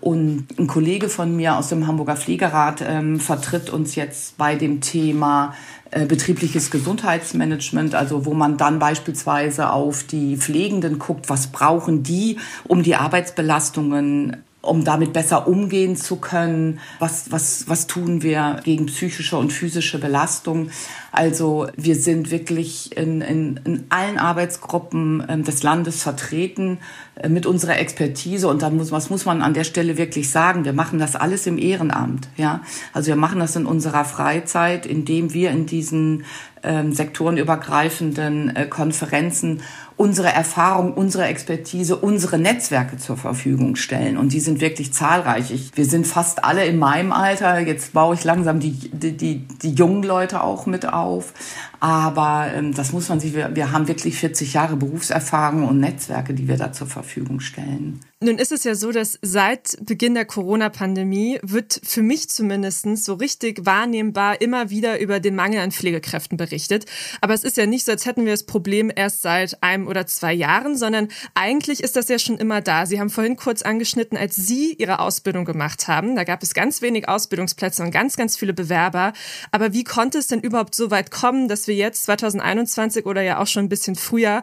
Und 0.00 0.46
ein 0.58 0.66
Kollege 0.66 1.08
von 1.08 1.34
mir 1.34 1.56
aus 1.56 1.68
dem 1.68 1.86
Hamburger 1.86 2.16
Pflegerat 2.16 2.84
ähm, 2.86 3.18
vertritt 3.18 3.70
uns 3.70 3.94
jetzt 3.94 4.36
bei 4.36 4.54
dem 4.54 4.80
Thema 4.80 5.54
äh, 5.90 6.04
betriebliches 6.04 6.70
Gesundheitsmanagement, 6.70 7.94
also 7.94 8.26
wo 8.26 8.34
man 8.34 8.56
dann 8.56 8.78
beispielsweise 8.78 9.70
auf 9.70 10.02
die 10.04 10.36
Pflegenden 10.36 10.98
guckt, 10.98 11.30
was 11.30 11.46
brauchen 11.48 12.02
die, 12.02 12.38
um 12.64 12.82
die 12.82 12.94
Arbeitsbelastungen 12.96 14.36
um 14.66 14.84
damit 14.84 15.12
besser 15.12 15.48
umgehen 15.48 15.96
zu 15.96 16.16
können. 16.16 16.80
Was, 16.98 17.30
was, 17.30 17.68
was 17.68 17.86
tun 17.86 18.22
wir 18.22 18.60
gegen 18.64 18.86
psychische 18.86 19.36
und 19.36 19.52
physische 19.52 19.98
Belastung? 19.98 20.70
Also 21.12 21.68
wir 21.76 21.96
sind 21.96 22.30
wirklich 22.30 22.94
in, 22.96 23.22
in, 23.22 23.60
in 23.64 23.86
allen 23.88 24.18
Arbeitsgruppen 24.18 25.24
ähm, 25.28 25.44
des 25.44 25.62
Landes 25.62 26.02
vertreten 26.02 26.78
äh, 27.14 27.30
mit 27.30 27.46
unserer 27.46 27.78
Expertise. 27.78 28.48
Und 28.48 28.60
da 28.60 28.68
muss, 28.68 28.92
was 28.92 29.08
muss 29.08 29.24
man 29.24 29.40
an 29.40 29.54
der 29.54 29.64
Stelle 29.64 29.96
wirklich 29.96 30.30
sagen? 30.30 30.66
Wir 30.66 30.74
machen 30.74 30.98
das 30.98 31.16
alles 31.16 31.46
im 31.46 31.56
Ehrenamt. 31.56 32.28
Ja? 32.36 32.60
Also 32.92 33.08
wir 33.08 33.16
machen 33.16 33.38
das 33.38 33.56
in 33.56 33.64
unserer 33.64 34.04
Freizeit, 34.04 34.84
indem 34.84 35.32
wir 35.32 35.52
in 35.52 35.64
diesen 35.64 36.24
ähm, 36.62 36.92
sektorenübergreifenden 36.92 38.54
äh, 38.54 38.66
Konferenzen 38.66 39.62
unsere 39.96 40.28
Erfahrung, 40.28 40.92
unsere 40.92 41.24
Expertise, 41.24 41.96
unsere 41.96 42.38
Netzwerke 42.38 42.98
zur 42.98 43.16
Verfügung 43.16 43.76
stellen. 43.76 44.18
Und 44.18 44.32
die 44.32 44.40
sind 44.40 44.60
wirklich 44.60 44.92
zahlreich. 44.92 45.50
Ich, 45.50 45.76
wir 45.76 45.86
sind 45.86 46.06
fast 46.06 46.44
alle 46.44 46.66
in 46.66 46.78
meinem 46.78 47.12
Alter. 47.12 47.58
Jetzt 47.60 47.94
baue 47.94 48.14
ich 48.14 48.22
langsam 48.22 48.60
die, 48.60 48.72
die, 48.72 49.16
die, 49.16 49.38
die 49.62 49.72
jungen 49.72 50.02
Leute 50.02 50.42
auch 50.42 50.66
mit 50.66 50.86
auf. 50.92 51.32
Aber 51.80 52.48
ähm, 52.54 52.74
das 52.74 52.92
muss 52.92 53.08
man 53.08 53.20
sich, 53.20 53.34
wir, 53.34 53.56
wir 53.56 53.72
haben 53.72 53.88
wirklich 53.88 54.18
40 54.18 54.52
Jahre 54.52 54.76
Berufserfahrung 54.76 55.66
und 55.66 55.80
Netzwerke, 55.80 56.34
die 56.34 56.46
wir 56.46 56.58
da 56.58 56.72
zur 56.72 56.86
Verfügung 56.86 57.40
stellen. 57.40 58.00
Nun 58.22 58.38
ist 58.38 58.50
es 58.50 58.64
ja 58.64 58.74
so, 58.74 58.92
dass 58.92 59.18
seit 59.20 59.76
Beginn 59.84 60.14
der 60.14 60.24
Corona-Pandemie 60.24 61.38
wird 61.42 61.78
für 61.84 62.00
mich 62.00 62.30
zumindest 62.30 62.86
so 63.04 63.12
richtig 63.12 63.66
wahrnehmbar 63.66 64.40
immer 64.40 64.70
wieder 64.70 64.98
über 65.00 65.20
den 65.20 65.34
Mangel 65.34 65.60
an 65.60 65.70
Pflegekräften 65.70 66.38
berichtet. 66.38 66.86
Aber 67.20 67.34
es 67.34 67.44
ist 67.44 67.58
ja 67.58 67.66
nicht 67.66 67.84
so, 67.84 67.92
als 67.92 68.06
hätten 68.06 68.24
wir 68.24 68.32
das 68.32 68.44
Problem 68.44 68.90
erst 68.94 69.20
seit 69.20 69.62
einem 69.62 69.86
oder 69.86 70.06
zwei 70.06 70.32
Jahren, 70.32 70.78
sondern 70.78 71.08
eigentlich 71.34 71.82
ist 71.82 71.94
das 71.94 72.08
ja 72.08 72.18
schon 72.18 72.38
immer 72.38 72.62
da. 72.62 72.86
Sie 72.86 72.98
haben 72.98 73.10
vorhin 73.10 73.36
kurz 73.36 73.60
angeschnitten, 73.60 74.16
als 74.16 74.34
Sie 74.34 74.72
Ihre 74.72 75.00
Ausbildung 75.00 75.44
gemacht 75.44 75.86
haben. 75.86 76.16
Da 76.16 76.24
gab 76.24 76.42
es 76.42 76.54
ganz 76.54 76.80
wenig 76.80 77.10
Ausbildungsplätze 77.10 77.82
und 77.82 77.90
ganz, 77.90 78.16
ganz 78.16 78.38
viele 78.38 78.54
Bewerber. 78.54 79.12
Aber 79.50 79.74
wie 79.74 79.84
konnte 79.84 80.16
es 80.16 80.26
denn 80.26 80.40
überhaupt 80.40 80.74
so 80.74 80.90
weit 80.90 81.10
kommen, 81.10 81.48
dass 81.48 81.66
wir 81.66 81.74
jetzt 81.74 82.04
2021 82.04 83.04
oder 83.04 83.20
ja 83.20 83.42
auch 83.42 83.46
schon 83.46 83.66
ein 83.66 83.68
bisschen 83.68 83.94
früher 83.94 84.42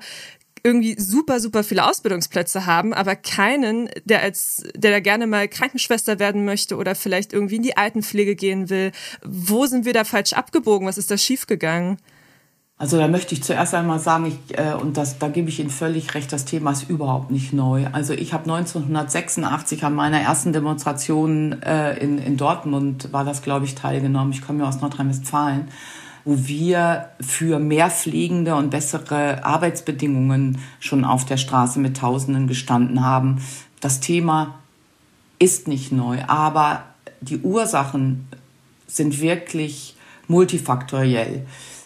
irgendwie 0.63 0.95
super, 0.99 1.39
super 1.39 1.63
viele 1.63 1.85
Ausbildungsplätze 1.85 2.65
haben, 2.65 2.93
aber 2.93 3.15
keinen, 3.15 3.89
der 4.05 4.21
als, 4.21 4.63
der 4.75 4.91
da 4.91 4.99
gerne 5.01 5.27
mal 5.27 5.47
Krankenschwester 5.47 6.19
werden 6.19 6.45
möchte 6.45 6.77
oder 6.77 6.95
vielleicht 6.95 7.33
irgendwie 7.33 7.57
in 7.57 7.63
die 7.63 7.75
Altenpflege 7.75 8.35
gehen 8.35 8.69
will. 8.69 8.91
Wo 9.23 9.65
sind 9.65 9.85
wir 9.85 9.93
da 9.93 10.05
falsch 10.05 10.33
abgebogen? 10.33 10.87
Was 10.87 10.97
ist 10.97 11.11
da 11.11 11.17
schiefgegangen? 11.17 11.97
Also 12.77 12.97
da 12.97 13.07
möchte 13.07 13.33
ich 13.33 13.43
zuerst 13.43 13.73
einmal 13.75 13.99
sagen, 13.99 14.25
ich, 14.25 14.57
äh, 14.57 14.73
und 14.73 14.97
das, 14.97 15.19
da 15.19 15.27
gebe 15.27 15.47
ich 15.47 15.59
Ihnen 15.59 15.69
völlig 15.69 16.15
recht, 16.15 16.33
das 16.33 16.43
Thema 16.43 16.71
ist 16.71 16.89
überhaupt 16.89 17.29
nicht 17.29 17.53
neu. 17.53 17.85
Also 17.91 18.13
ich 18.13 18.33
habe 18.33 18.43
1986 18.43 19.83
an 19.83 19.93
meiner 19.93 20.19
ersten 20.19 20.53
Demonstration 20.53 21.61
äh, 21.61 21.97
in, 21.99 22.17
in 22.17 22.35
Dortmund, 22.35 23.13
war 23.13 23.25
das 23.25 23.41
glaube 23.41 23.65
ich, 23.65 23.75
teilgenommen. 23.75 24.33
Ich 24.33 24.41
komme 24.41 24.63
ja 24.63 24.69
aus 24.69 24.81
Nordrhein-Westfalen 24.81 25.69
wo 26.25 26.47
wir 26.47 27.09
für 27.19 27.59
mehr 27.59 27.89
pflegende 27.89 28.55
und 28.55 28.69
bessere 28.69 29.43
Arbeitsbedingungen 29.43 30.59
schon 30.79 31.05
auf 31.05 31.25
der 31.25 31.37
Straße 31.37 31.79
mit 31.79 31.97
Tausenden 31.97 32.47
gestanden 32.47 33.03
haben. 33.03 33.41
Das 33.81 33.99
Thema 33.99 34.55
ist 35.39 35.67
nicht 35.67 35.91
neu, 35.91 36.23
aber 36.27 36.83
die 37.21 37.39
Ursachen 37.39 38.27
sind 38.87 39.19
wirklich 39.19 39.95
multifaktoriell. 40.27 41.45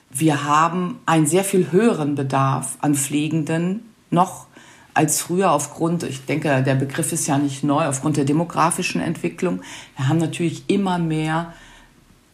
Wir 0.09 0.43
haben 0.43 0.99
einen 1.05 1.25
sehr 1.25 1.43
viel 1.43 1.71
höheren 1.71 2.15
Bedarf 2.15 2.77
an 2.81 2.95
Pflegenden 2.95 3.81
noch 4.09 4.47
als 4.93 5.21
früher 5.21 5.51
aufgrund, 5.51 6.01
ich 6.03 6.25
denke, 6.25 6.63
der 6.63 6.73
Begriff 6.73 7.11
ist 7.11 7.27
ja 7.27 7.37
nicht 7.37 7.63
neu, 7.63 7.85
aufgrund 7.85 8.17
der 8.17 8.25
demografischen 8.25 8.99
Entwicklung. 8.99 9.61
Wir 9.95 10.09
haben 10.09 10.17
natürlich 10.17 10.63
immer 10.69 10.97
mehr 10.97 11.53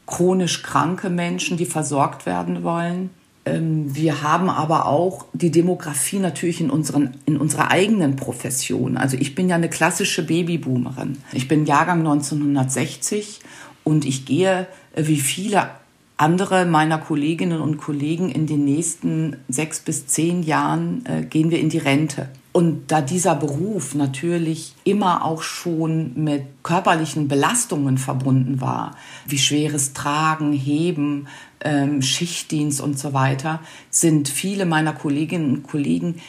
chronisch 0.06 0.64
kranke 0.64 1.10
Menschen, 1.10 1.58
die 1.58 1.66
versorgt 1.66 2.26
werden 2.26 2.64
wollen. 2.64 3.10
Ähm, 3.46 3.96
wir 3.96 4.22
haben 4.22 4.50
aber 4.50 4.86
auch 4.86 5.26
die 5.34 5.52
Demografie 5.52 6.20
natürlich 6.20 6.62
in, 6.62 6.70
unseren, 6.70 7.18
in 7.26 7.38
unserer 7.38 7.72
eigenen 7.72 8.16
Profession. 8.16 8.98
Also 8.98 9.18
ich 9.18 9.36
bin 9.36 9.50
ja 9.50 9.56
eine 9.56 9.70
klassische 9.70 10.26
Babyboomerin. 10.26 11.18
Ich 11.34 11.48
bin 11.48 11.66
Jahrgang 11.66 12.00
1960 12.00 13.40
und 13.84 14.06
ich 14.06 14.26
gehe 14.26 14.68
äh, 14.96 15.08
wie 15.08 15.20
viele 15.20 15.70
andere 16.16 16.66
meiner 16.66 17.00
Kolleginnen 17.00 17.60
und 17.60 17.78
Kollegen 17.78 18.30
in 18.30 18.48
den 18.48 18.64
nächsten 18.64 19.38
sechs 19.50 19.80
bis 19.80 20.08
zehn 20.08 20.44
Jahren 20.44 21.06
äh, 21.06 21.24
gehen 21.24 21.52
wir 21.52 21.60
in 21.60 21.70
die 21.70 21.80
Rente. 21.80 22.30
Und 22.54 22.92
da 22.92 23.02
dieser 23.02 23.34
Beruf 23.36 23.96
natürlich 23.96 24.76
immer 24.84 25.26
auch 25.26 25.42
schon 25.42 26.14
mit 26.24 26.44
körperlichen 26.62 27.28
Belastungen 27.28 27.98
verbunden 27.98 28.62
war, 28.62 28.96
wie 29.26 29.40
schweres 29.40 29.94
Tragen, 29.94 30.54
Heben, 30.54 31.28
ähm, 31.62 32.04
Schichtdienst 32.04 32.80
und 32.80 33.00
so 33.00 33.14
weiter, 33.14 33.60
sind 33.90 34.30
viele 34.30 34.68
meiner 34.68 34.94
Kolleginnen 34.94 35.52
und 35.52 35.64
Kollegen 35.64 36.22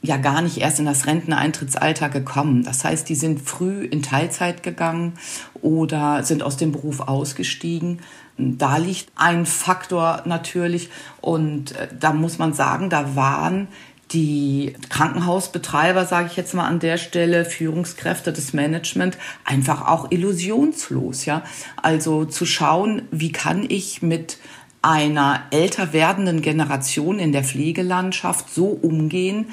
ja 0.00 0.16
gar 0.16 0.42
nicht 0.42 0.58
erst 0.58 0.78
in 0.78 0.84
das 0.84 1.06
Renteneintrittsalter 1.06 2.08
gekommen. 2.08 2.62
Das 2.62 2.84
heißt, 2.84 3.08
die 3.08 3.14
sind 3.16 3.40
früh 3.40 3.84
in 3.84 4.02
Teilzeit 4.02 4.62
gegangen 4.62 5.14
oder 5.60 6.22
sind 6.22 6.44
aus 6.44 6.56
dem 6.56 6.70
Beruf 6.70 7.00
ausgestiegen. 7.00 8.00
Da 8.36 8.76
liegt 8.76 9.08
ein 9.16 9.46
Faktor 9.46 10.22
natürlich 10.24 10.90
und 11.20 11.72
äh, 11.72 11.88
da 11.98 12.12
muss 12.12 12.38
man 12.38 12.52
sagen, 12.52 12.90
da 12.90 13.16
waren 13.16 13.68
die 14.14 14.74
Krankenhausbetreiber, 14.88 16.06
sage 16.06 16.28
ich 16.30 16.36
jetzt 16.36 16.54
mal 16.54 16.66
an 16.66 16.78
der 16.78 16.96
Stelle, 16.96 17.44
Führungskräfte 17.44 18.32
des 18.32 18.52
Management, 18.52 19.18
einfach 19.44 19.86
auch 19.88 20.10
illusionslos. 20.10 21.24
Ja? 21.24 21.42
Also 21.76 22.24
zu 22.24 22.46
schauen, 22.46 23.02
wie 23.10 23.32
kann 23.32 23.66
ich 23.68 24.00
mit 24.00 24.38
einer 24.80 25.42
älter 25.50 25.92
werdenden 25.92 26.42
Generation 26.42 27.18
in 27.18 27.32
der 27.32 27.42
Pflegelandschaft 27.42 28.52
so 28.52 28.66
umgehen, 28.66 29.46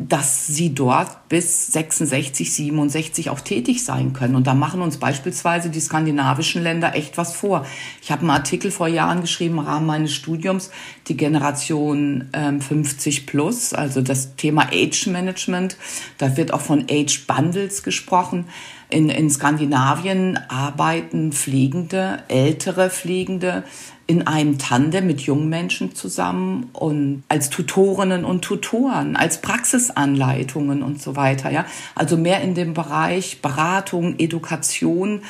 dass 0.00 0.46
sie 0.46 0.74
dort 0.74 1.28
bis 1.28 1.72
66, 1.72 2.52
67 2.52 3.30
auch 3.30 3.40
tätig 3.40 3.84
sein 3.84 4.12
können. 4.12 4.36
Und 4.36 4.46
da 4.46 4.54
machen 4.54 4.80
uns 4.80 4.98
beispielsweise 4.98 5.70
die 5.70 5.80
skandinavischen 5.80 6.62
Länder 6.62 6.94
echt 6.94 7.18
was 7.18 7.34
vor. 7.34 7.66
Ich 8.00 8.12
habe 8.12 8.20
einen 8.20 8.30
Artikel 8.30 8.70
vor 8.70 8.86
Jahren 8.86 9.22
geschrieben 9.22 9.58
im 9.58 9.64
Rahmen 9.64 9.86
meines 9.86 10.14
Studiums, 10.14 10.70
die 11.08 11.16
Generation 11.16 12.28
ähm, 12.32 12.60
50 12.60 13.26
plus, 13.26 13.72
also 13.72 14.00
das 14.00 14.36
Thema 14.36 14.68
Age 14.72 15.08
Management. 15.08 15.76
Da 16.16 16.36
wird 16.36 16.54
auch 16.54 16.60
von 16.60 16.86
Age 16.88 17.26
Bundles 17.26 17.82
gesprochen. 17.82 18.44
In, 18.90 19.10
in 19.10 19.28
Skandinavien 19.30 20.38
arbeiten 20.48 21.32
Pflegende, 21.32 22.22
ältere 22.28 22.88
Pflegende 22.88 23.64
in 24.06 24.26
einem 24.26 24.56
Tandem 24.56 25.06
mit 25.06 25.20
jungen 25.20 25.50
Menschen 25.50 25.94
zusammen 25.94 26.70
und 26.72 27.22
als 27.28 27.50
Tutorinnen 27.50 28.24
und 28.24 28.42
Tutoren, 28.42 29.16
als 29.16 29.42
Praxisanleitungen 29.42 30.82
und 30.82 31.02
so 31.02 31.14
weiter. 31.14 31.50
Ja, 31.50 31.66
also 31.94 32.16
mehr 32.16 32.40
in 32.40 32.54
dem 32.54 32.72
Bereich 32.72 33.42
Beratung, 33.42 34.18
Education. 34.18 35.20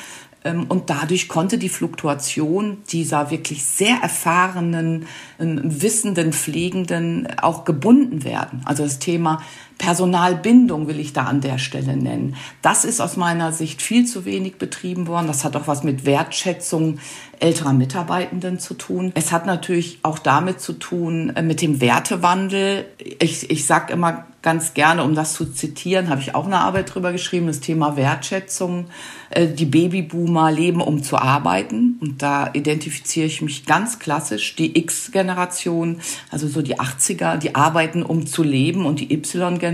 Ähm, 0.45 0.67
und 0.69 0.89
dadurch 0.89 1.27
konnte 1.27 1.57
die 1.57 1.67
Fluktuation 1.67 2.77
dieser 2.89 3.29
wirklich 3.31 3.65
sehr 3.65 3.97
erfahrenen, 4.01 5.07
ähm, 5.37 5.59
wissenden 5.63 6.31
Pflegenden 6.31 7.27
auch 7.41 7.65
gebunden 7.65 8.23
werden. 8.23 8.61
Also 8.63 8.83
das 8.83 8.99
Thema 8.99 9.41
Personalbindung 9.79 10.87
will 10.87 10.99
ich 10.99 11.13
da 11.13 11.23
an 11.23 11.41
der 11.41 11.57
Stelle 11.57 11.97
nennen. 11.97 12.35
Das 12.61 12.85
ist 12.85 13.01
aus 13.01 13.17
meiner 13.17 13.51
Sicht 13.51 13.81
viel 13.81 14.05
zu 14.05 14.25
wenig 14.25 14.57
betrieben 14.57 15.07
worden. 15.07 15.25
Das 15.25 15.43
hat 15.43 15.55
auch 15.55 15.67
was 15.67 15.83
mit 15.83 16.05
Wertschätzung 16.05 16.99
älterer 17.39 17.73
Mitarbeitenden 17.73 18.59
zu 18.59 18.73
tun. 18.73 19.11
Es 19.15 19.31
hat 19.31 19.45
natürlich 19.45 19.99
auch 20.03 20.19
damit 20.19 20.59
zu 20.61 20.73
tun, 20.73 21.31
äh, 21.35 21.41
mit 21.41 21.61
dem 21.61 21.81
Wertewandel. 21.81 22.85
Ich, 23.19 23.49
ich 23.49 23.65
sage 23.65 23.93
immer 23.93 24.25
ganz 24.41 24.73
gerne, 24.73 25.03
um 25.03 25.15
das 25.15 25.33
zu 25.33 25.45
zitieren, 25.45 26.09
habe 26.09 26.21
ich 26.21 26.35
auch 26.35 26.45
eine 26.45 26.59
Arbeit 26.59 26.93
drüber 26.93 27.11
geschrieben, 27.11 27.47
das 27.47 27.59
Thema 27.59 27.97
Wertschätzung. 27.97 28.87
Äh, 29.29 29.47
die 29.47 29.65
Babyboomer 29.65 30.51
leben, 30.51 30.81
um 30.81 31.03
zu 31.03 31.17
arbeiten. 31.17 31.97
Und 32.01 32.21
da 32.21 32.49
identifiziere 32.53 33.27
ich 33.27 33.41
mich 33.41 33.65
ganz 33.65 33.99
klassisch. 33.99 34.55
Die 34.55 34.77
X-Generation, 34.77 35.99
also 36.31 36.47
so 36.47 36.61
die 36.61 36.79
80er, 36.79 37.37
die 37.37 37.55
arbeiten, 37.55 38.03
um 38.03 38.25
zu 38.25 38.43
leben. 38.43 38.85
Und 38.85 38.99
die 38.99 39.13
Y-Generation 39.13 39.68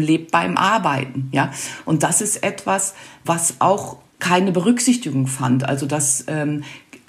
lebt 0.00 0.30
beim 0.30 0.56
Arbeiten. 0.56 1.28
Ja? 1.32 1.50
Und 1.84 2.02
das 2.02 2.20
ist 2.20 2.42
etwas, 2.42 2.94
was 3.24 3.56
auch 3.58 3.96
keine 4.18 4.52
Berücksichtigung 4.52 5.26
fand. 5.26 5.64
Also 5.64 5.86
das 5.86 6.24
ähm, 6.28 6.62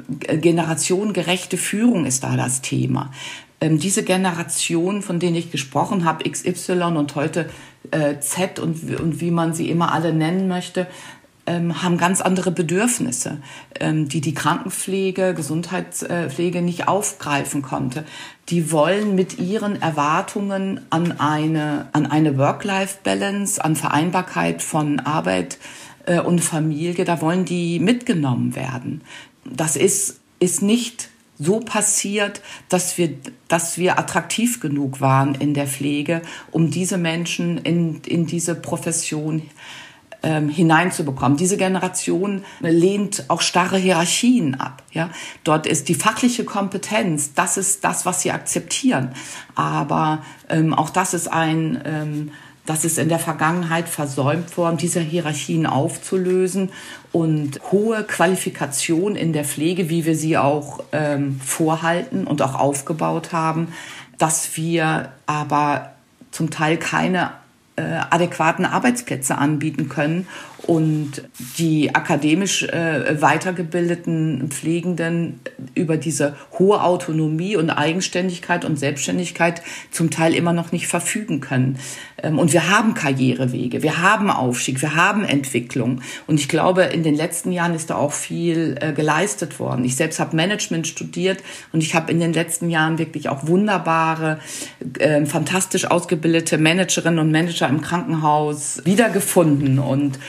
generationengerechte 0.07 1.57
Führung 1.57 2.05
ist 2.05 2.24
da 2.24 2.36
das 2.36 2.62
Thema. 2.62 3.12
Ähm, 3.60 3.77
diese 3.77 4.03
Generation, 4.03 5.01
von 5.01 5.19
denen 5.19 5.36
ich 5.36 5.51
gesprochen 5.51 6.05
habe, 6.05 6.29
XY 6.29 6.81
und 6.98 7.15
heute 7.15 7.50
äh, 7.91 8.19
Z 8.19 8.60
und, 8.60 9.00
und 9.00 9.21
wie 9.21 9.31
man 9.31 9.53
sie 9.53 9.69
immer 9.69 9.93
alle 9.93 10.13
nennen 10.13 10.48
möchte, 10.48 10.88
ähm, 11.45 11.81
haben 11.81 11.98
ganz 11.98 12.21
andere 12.21 12.51
Bedürfnisse, 12.51 13.38
ähm, 13.79 14.07
die 14.07 14.21
die 14.21 14.33
Krankenpflege, 14.33 15.33
Gesundheitspflege 15.33 16.62
nicht 16.62 16.88
aufgreifen 16.88 17.62
konnte. 17.62 18.03
Die 18.50 18.71
wollen 18.71 19.15
mit 19.15 19.39
ihren 19.39 19.81
Erwartungen 19.81 20.81
an 20.89 21.19
eine, 21.19 21.88
an 21.93 22.05
eine 22.05 22.38
Work-Life-Balance, 22.38 23.63
an 23.63 23.75
Vereinbarkeit 23.75 24.62
von 24.62 25.00
Arbeit 25.00 25.57
äh, 26.05 26.19
und 26.19 26.41
Familie, 26.41 27.05
da 27.05 27.21
wollen 27.21 27.45
die 27.45 27.79
mitgenommen 27.79 28.55
werden 28.55 29.01
das 29.45 29.75
ist, 29.75 30.19
ist 30.39 30.62
nicht 30.62 31.10
so 31.39 31.60
passiert, 31.60 32.41
dass 32.69 32.98
wir, 32.98 33.15
dass 33.48 33.77
wir 33.77 33.98
attraktiv 33.98 34.60
genug 34.60 35.01
waren 35.01 35.36
in 35.36 35.53
der 35.53 35.67
Pflege, 35.67 36.21
um 36.51 36.69
diese 36.69 36.98
Menschen 36.98 37.57
in, 37.57 38.01
in 38.01 38.27
diese 38.27 38.53
Profession 38.53 39.41
ähm, 40.24 40.50
hineinzubekommen. 40.50 41.38
Diese 41.38 41.58
Generation 41.58 42.44
lehnt 42.60 43.25
auch 43.28 43.42
starre 43.42 43.78
Hierarchien 43.78 44.60
ab. 44.60 44.84
Ja? 44.92 45.10
Dort 45.44 45.66
ist 45.68 45.90
die 45.90 45.96
fachliche 45.96 46.44
Kompetenz, 46.44 47.34
das 47.34 47.58
ist 47.58 47.84
das, 47.84 48.06
was 48.06 48.22
sie 48.22 48.32
akzeptieren. 48.32 49.13
Aber 49.56 50.24
ähm, 50.50 50.74
auch 50.74 50.90
das 50.90 51.13
ist 51.13 51.28
ein 51.28 51.82
ähm, 51.86 52.32
das 52.66 52.86
ist 52.86 53.00
in 53.00 53.10
der 53.10 53.20
Vergangenheit 53.20 53.90
versäumt 53.90 54.56
worden, 54.56 54.78
diese 54.78 55.00
Hierarchien 55.00 55.66
aufzulösen 55.66 56.70
und 57.12 57.60
hohe 57.72 58.04
Qualifikation 58.04 59.16
in 59.16 59.34
der 59.34 59.46
Pflege, 59.46 59.90
wie 59.90 60.06
wir 60.06 60.16
sie 60.16 60.38
auch 60.38 60.84
ähm, 60.92 61.42
vorhalten 61.44 62.28
und 62.28 62.42
auch 62.42 62.56
aufgebaut 62.56 63.34
haben, 63.34 63.74
dass 64.20 64.56
wir 64.56 65.12
aber 65.25 65.94
zum 66.30 66.51
Teil 66.51 66.78
keine 66.78 67.32
adäquaten 67.82 68.66
Arbeitsplätze 68.66 69.38
anbieten 69.38 69.90
können 69.90 70.28
und 70.68 71.24
die 71.58 71.96
akademisch 71.96 72.63
äh, 72.63 73.22
weitergebildeten 73.22 74.50
Pflegenden 74.50 75.39
über 75.74 75.98
diese 75.98 76.36
hohe 76.60 76.84
Autonomie 76.84 77.56
und 77.56 77.70
Eigenständigkeit 77.70 78.63
und 78.63 78.77
Selbstständigkeit 78.77 79.62
zum 79.89 80.12
Teil 80.12 80.36
immer 80.36 80.53
noch 80.53 80.72
nicht 80.72 80.88
verfügen 80.88 81.41
können. 81.41 81.80
Ähm, 82.22 82.38
und 82.38 82.53
wir 82.53 82.70
haben 82.70 82.94
Karrierewege, 82.94 83.82
wir 83.82 84.01
haben 84.01 84.30
Aufstieg, 84.30 84.82
wir 84.82 84.96
haben 84.96 85.24
Entwicklung. 85.24 86.01
Und 86.27 86.39
ich 86.39 86.48
glaube, 86.48 86.84
in 86.84 87.03
den 87.03 87.15
letzten 87.15 87.51
Jahren 87.51 87.74
ist 87.74 87.89
da 87.89 87.96
auch 87.96 88.12
viel 88.13 88.77
äh, 88.80 88.94
geleistet 88.94 89.60
worden. 89.60 89.84
Ich 89.84 89.96
selbst 89.96 90.20
habe 90.20 90.36
Management 90.36 90.88
studiert 90.88 91.39
und 91.74 91.82
ich 91.82 91.96
habe 91.96 92.12
in 92.12 92.20
den 92.20 92.34
letzten 92.34 92.70
Jahren 92.70 92.98
wirklich 92.98 93.30
auch 93.30 93.48
wunderbare, 93.48 94.39
äh, 95.00 95.25
fantastisch 95.25 95.86
ausgebildete 95.86 96.58
Managerinnen 96.58 97.20
und 97.20 97.32
Manager 97.32 97.68
im 97.68 97.82
Krankenhaus 97.82 98.82
wiedergefunden. 98.86 99.80
Und 99.80 100.20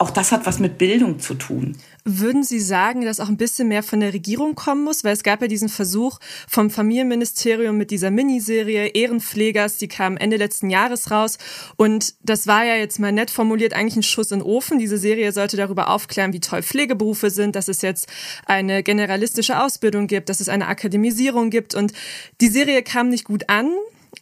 auch 0.00 0.10
das 0.10 0.32
hat 0.32 0.46
was 0.46 0.58
mit 0.58 0.78
Bildung 0.78 1.18
zu 1.18 1.34
tun. 1.34 1.76
Würden 2.06 2.42
Sie 2.42 2.58
sagen, 2.58 3.04
dass 3.04 3.20
auch 3.20 3.28
ein 3.28 3.36
bisschen 3.36 3.68
mehr 3.68 3.82
von 3.82 4.00
der 4.00 4.14
Regierung 4.14 4.54
kommen 4.54 4.82
muss? 4.82 5.04
Weil 5.04 5.12
es 5.12 5.22
gab 5.22 5.42
ja 5.42 5.46
diesen 5.46 5.68
Versuch 5.68 6.18
vom 6.48 6.70
Familienministerium 6.70 7.76
mit 7.76 7.90
dieser 7.90 8.10
Miniserie 8.10 8.86
Ehrenpflegers, 8.86 9.76
die 9.76 9.88
kam 9.88 10.16
Ende 10.16 10.38
letzten 10.38 10.70
Jahres 10.70 11.10
raus. 11.10 11.36
Und 11.76 12.14
das 12.22 12.46
war 12.46 12.64
ja 12.64 12.76
jetzt 12.76 12.98
mal 12.98 13.12
nett 13.12 13.30
formuliert 13.30 13.74
eigentlich 13.74 13.96
ein 13.96 14.02
Schuss 14.02 14.32
in 14.32 14.38
den 14.38 14.46
Ofen. 14.46 14.78
Diese 14.78 14.96
Serie 14.96 15.32
sollte 15.32 15.58
darüber 15.58 15.90
aufklären, 15.90 16.32
wie 16.32 16.40
toll 16.40 16.62
Pflegeberufe 16.62 17.28
sind, 17.28 17.54
dass 17.54 17.68
es 17.68 17.82
jetzt 17.82 18.08
eine 18.46 18.82
generalistische 18.82 19.62
Ausbildung 19.62 20.06
gibt, 20.06 20.30
dass 20.30 20.40
es 20.40 20.48
eine 20.48 20.68
Akademisierung 20.68 21.50
gibt. 21.50 21.74
Und 21.74 21.92
die 22.40 22.48
Serie 22.48 22.82
kam 22.82 23.10
nicht 23.10 23.26
gut 23.26 23.50
an 23.50 23.70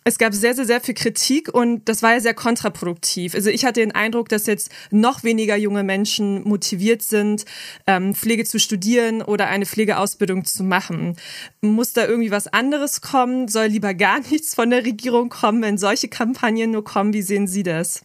es 0.05 0.19
gab 0.19 0.35
sehr, 0.35 0.55
sehr, 0.55 0.65
sehr 0.65 0.81
viel 0.81 0.95
Kritik 0.95 1.53
und 1.53 1.89
das 1.89 2.03
war 2.03 2.13
ja 2.13 2.21
sehr 2.21 2.35
kontraproduktiv. 2.35 3.35
Also 3.35 3.51
ich 3.51 3.65
hatte 3.65 3.81
den 3.81 3.93
Eindruck, 3.93 4.29
dass 4.29 4.47
jetzt 4.47 4.71
noch 4.91 5.23
weniger 5.23 5.57
junge 5.57 5.83
Menschen 5.83 6.43
motiviert 6.45 7.03
sind, 7.03 7.45
ähm, 7.87 8.15
Pflege 8.15 8.45
zu 8.45 8.59
studieren 8.59 9.23
oder 9.23 9.49
eine 9.49 9.67
Pflegeausbildung 9.67 10.45
zu 10.45 10.65
machen. 10.65 11.17
Muss 11.61 11.93
da 11.93 12.07
irgendwie 12.07 12.31
was 12.31 12.47
anderes 12.47 13.01
kommen? 13.01 13.49
Soll 13.49 13.67
lieber 13.67 13.95
gar 13.95 14.21
nichts 14.31 14.55
von 14.55 14.71
der 14.71 14.85
Regierung 14.85 15.29
kommen, 15.29 15.63
wenn 15.63 15.79
solche 15.79 16.09
Kampagnen 16.09 16.71
nur 16.71 16.85
kommen? 16.85 17.13
Wie 17.13 17.23
sehen 17.23 17.47
Sie 17.47 17.63
das? 17.63 18.03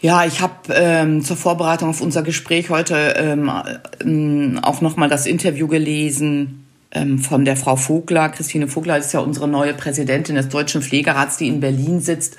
Ja, 0.00 0.24
ich 0.24 0.40
habe 0.40 0.74
ähm, 0.74 1.22
zur 1.22 1.36
Vorbereitung 1.36 1.90
auf 1.90 2.00
unser 2.00 2.22
Gespräch 2.22 2.70
heute 2.70 3.14
ähm, 3.16 3.50
ähm 4.00 4.58
auch 4.60 4.80
nochmal 4.80 5.08
das 5.08 5.26
Interview 5.26 5.68
gelesen 5.68 6.61
von 7.18 7.44
der 7.44 7.56
Frau 7.56 7.76
Vogler. 7.76 8.28
Christine 8.28 8.68
Vogler 8.68 8.98
ist 8.98 9.12
ja 9.12 9.20
unsere 9.20 9.48
neue 9.48 9.72
Präsidentin 9.74 10.36
des 10.36 10.48
Deutschen 10.48 10.82
Pflegerats, 10.82 11.38
die 11.38 11.48
in 11.48 11.60
Berlin 11.60 12.00
sitzt 12.00 12.36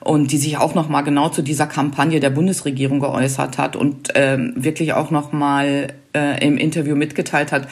und 0.00 0.30
die 0.30 0.38
sich 0.38 0.58
auch 0.58 0.74
noch 0.74 0.88
mal 0.88 1.02
genau 1.02 1.30
zu 1.30 1.42
dieser 1.42 1.66
Kampagne 1.66 2.20
der 2.20 2.30
Bundesregierung 2.30 3.00
geäußert 3.00 3.58
hat 3.58 3.76
und 3.76 4.10
ähm, 4.14 4.52
wirklich 4.56 4.92
auch 4.92 5.10
noch 5.10 5.32
mal 5.32 5.94
äh, 6.14 6.46
im 6.46 6.58
Interview 6.58 6.94
mitgeteilt 6.94 7.52
hat, 7.52 7.66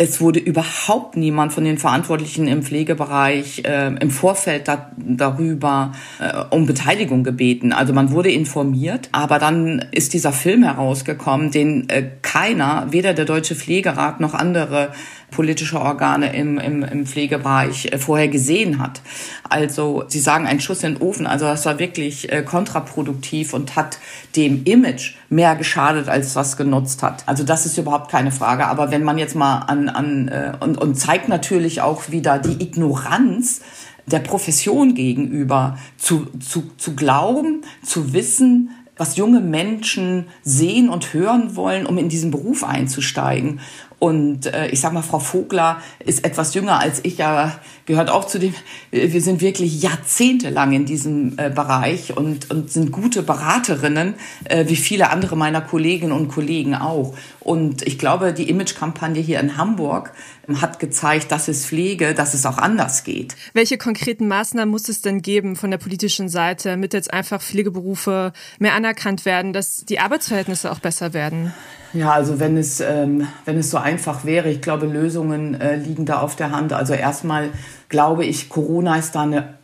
es 0.00 0.20
wurde 0.20 0.38
überhaupt 0.38 1.16
niemand 1.16 1.52
von 1.52 1.64
den 1.64 1.76
Verantwortlichen 1.76 2.46
im 2.46 2.62
Pflegebereich 2.62 3.64
äh, 3.64 3.88
im 3.88 4.10
Vorfeld 4.10 4.68
da, 4.68 4.92
darüber 4.96 5.92
äh, 6.20 6.54
um 6.54 6.66
Beteiligung 6.66 7.24
gebeten. 7.24 7.72
Also 7.72 7.92
man 7.92 8.12
wurde 8.12 8.30
informiert, 8.30 9.08
aber 9.10 9.40
dann 9.40 9.84
ist 9.90 10.14
dieser 10.14 10.32
Film 10.32 10.62
herausgekommen, 10.62 11.50
den 11.50 11.88
äh, 11.88 12.10
keiner, 12.22 12.86
weder 12.90 13.12
der 13.12 13.24
Deutsche 13.24 13.56
Pflegerat 13.56 14.20
noch 14.20 14.34
andere 14.34 14.92
politische 15.30 15.80
Organe 15.80 16.34
im, 16.34 16.58
im, 16.58 16.82
im 16.82 17.06
Pflegebereich 17.06 17.92
äh, 17.92 17.98
vorher 17.98 18.28
gesehen 18.28 18.78
hat. 18.78 19.02
Also 19.48 20.04
Sie 20.08 20.20
sagen 20.20 20.46
ein 20.46 20.60
Schuss 20.60 20.82
in 20.82 20.94
den 20.94 21.02
Ofen. 21.02 21.26
Also 21.26 21.46
das 21.46 21.66
war 21.66 21.78
wirklich 21.78 22.32
äh, 22.32 22.42
kontraproduktiv 22.42 23.52
und 23.52 23.76
hat 23.76 23.98
dem 24.36 24.64
Image 24.64 25.14
mehr 25.28 25.54
geschadet, 25.56 26.08
als 26.08 26.34
was 26.36 26.56
genutzt 26.56 27.02
hat. 27.02 27.24
Also 27.26 27.44
das 27.44 27.66
ist 27.66 27.78
überhaupt 27.78 28.10
keine 28.10 28.32
Frage. 28.32 28.66
Aber 28.66 28.90
wenn 28.90 29.04
man 29.04 29.18
jetzt 29.18 29.34
mal 29.34 29.60
an, 29.60 29.88
an 29.88 30.28
äh, 30.28 30.52
und, 30.60 30.78
und 30.78 30.94
zeigt 30.94 31.28
natürlich 31.28 31.80
auch 31.80 32.10
wieder 32.10 32.38
die 32.38 32.62
Ignoranz 32.62 33.60
der 34.06 34.20
Profession 34.20 34.94
gegenüber 34.94 35.78
zu, 35.98 36.26
zu, 36.40 36.70
zu 36.78 36.94
glauben, 36.94 37.62
zu 37.82 38.12
wissen, 38.14 38.70
was 38.98 39.16
junge 39.16 39.40
Menschen 39.40 40.26
sehen 40.42 40.88
und 40.88 41.14
hören 41.14 41.56
wollen, 41.56 41.86
um 41.86 41.96
in 41.98 42.08
diesen 42.08 42.30
Beruf 42.30 42.64
einzusteigen. 42.64 43.60
Und 43.98 44.46
äh, 44.46 44.68
ich 44.68 44.80
sag 44.80 44.92
mal, 44.92 45.02
Frau 45.02 45.18
Vogler 45.18 45.80
ist 45.98 46.24
etwas 46.24 46.54
jünger 46.54 46.78
als 46.78 47.04
ich, 47.04 47.22
aber 47.24 47.52
gehört 47.88 48.10
auch 48.10 48.26
zu 48.26 48.38
dem, 48.38 48.54
wir 48.90 49.20
sind 49.20 49.40
wirklich 49.40 49.82
jahrzehntelang 49.82 50.72
in 50.72 50.84
diesem 50.84 51.38
äh, 51.38 51.50
Bereich 51.50 52.16
und, 52.16 52.50
und 52.50 52.70
sind 52.70 52.92
gute 52.92 53.22
Beraterinnen, 53.22 54.14
äh, 54.44 54.66
wie 54.68 54.76
viele 54.76 55.10
andere 55.10 55.36
meiner 55.36 55.62
Kolleginnen 55.62 56.12
und 56.12 56.28
Kollegen 56.28 56.74
auch. 56.74 57.14
Und 57.40 57.86
ich 57.86 57.98
glaube, 57.98 58.34
die 58.34 58.50
Imagekampagne 58.50 59.22
hier 59.22 59.40
in 59.40 59.56
Hamburg 59.56 60.12
ähm, 60.46 60.60
hat 60.60 60.78
gezeigt, 60.78 61.32
dass 61.32 61.48
es 61.48 61.64
Pflege, 61.64 62.12
dass 62.12 62.34
es 62.34 62.44
auch 62.44 62.58
anders 62.58 63.04
geht. 63.04 63.34
Welche 63.54 63.78
konkreten 63.78 64.28
Maßnahmen 64.28 64.70
muss 64.70 64.90
es 64.90 65.00
denn 65.00 65.22
geben 65.22 65.56
von 65.56 65.70
der 65.70 65.78
politischen 65.78 66.28
Seite, 66.28 66.68
damit 66.68 66.92
jetzt 66.92 67.10
einfach 67.10 67.40
Pflegeberufe 67.40 68.34
mehr 68.58 68.74
anerkannt 68.74 69.24
werden, 69.24 69.54
dass 69.54 69.86
die 69.86 69.98
Arbeitsverhältnisse 69.98 70.70
auch 70.70 70.80
besser 70.80 71.14
werden? 71.14 71.54
Ja, 71.94 72.12
also 72.12 72.38
wenn 72.38 72.56
es, 72.58 72.80
ähm, 72.80 73.26
wenn 73.46 73.58
es 73.58 73.70
so 73.70 73.78
einfach 73.78 74.24
wäre, 74.26 74.50
ich 74.50 74.60
glaube, 74.60 74.86
Lösungen 74.86 75.58
äh, 75.58 75.76
liegen 75.76 76.04
da 76.04 76.20
auf 76.20 76.36
der 76.36 76.50
Hand. 76.50 76.72
Also 76.74 76.92
erstmal 76.92 77.50
glaube 77.88 78.24
ich, 78.24 78.48
Corona 78.48 78.96
ist 78.96 79.14
da 79.14 79.22
eine, 79.22 79.54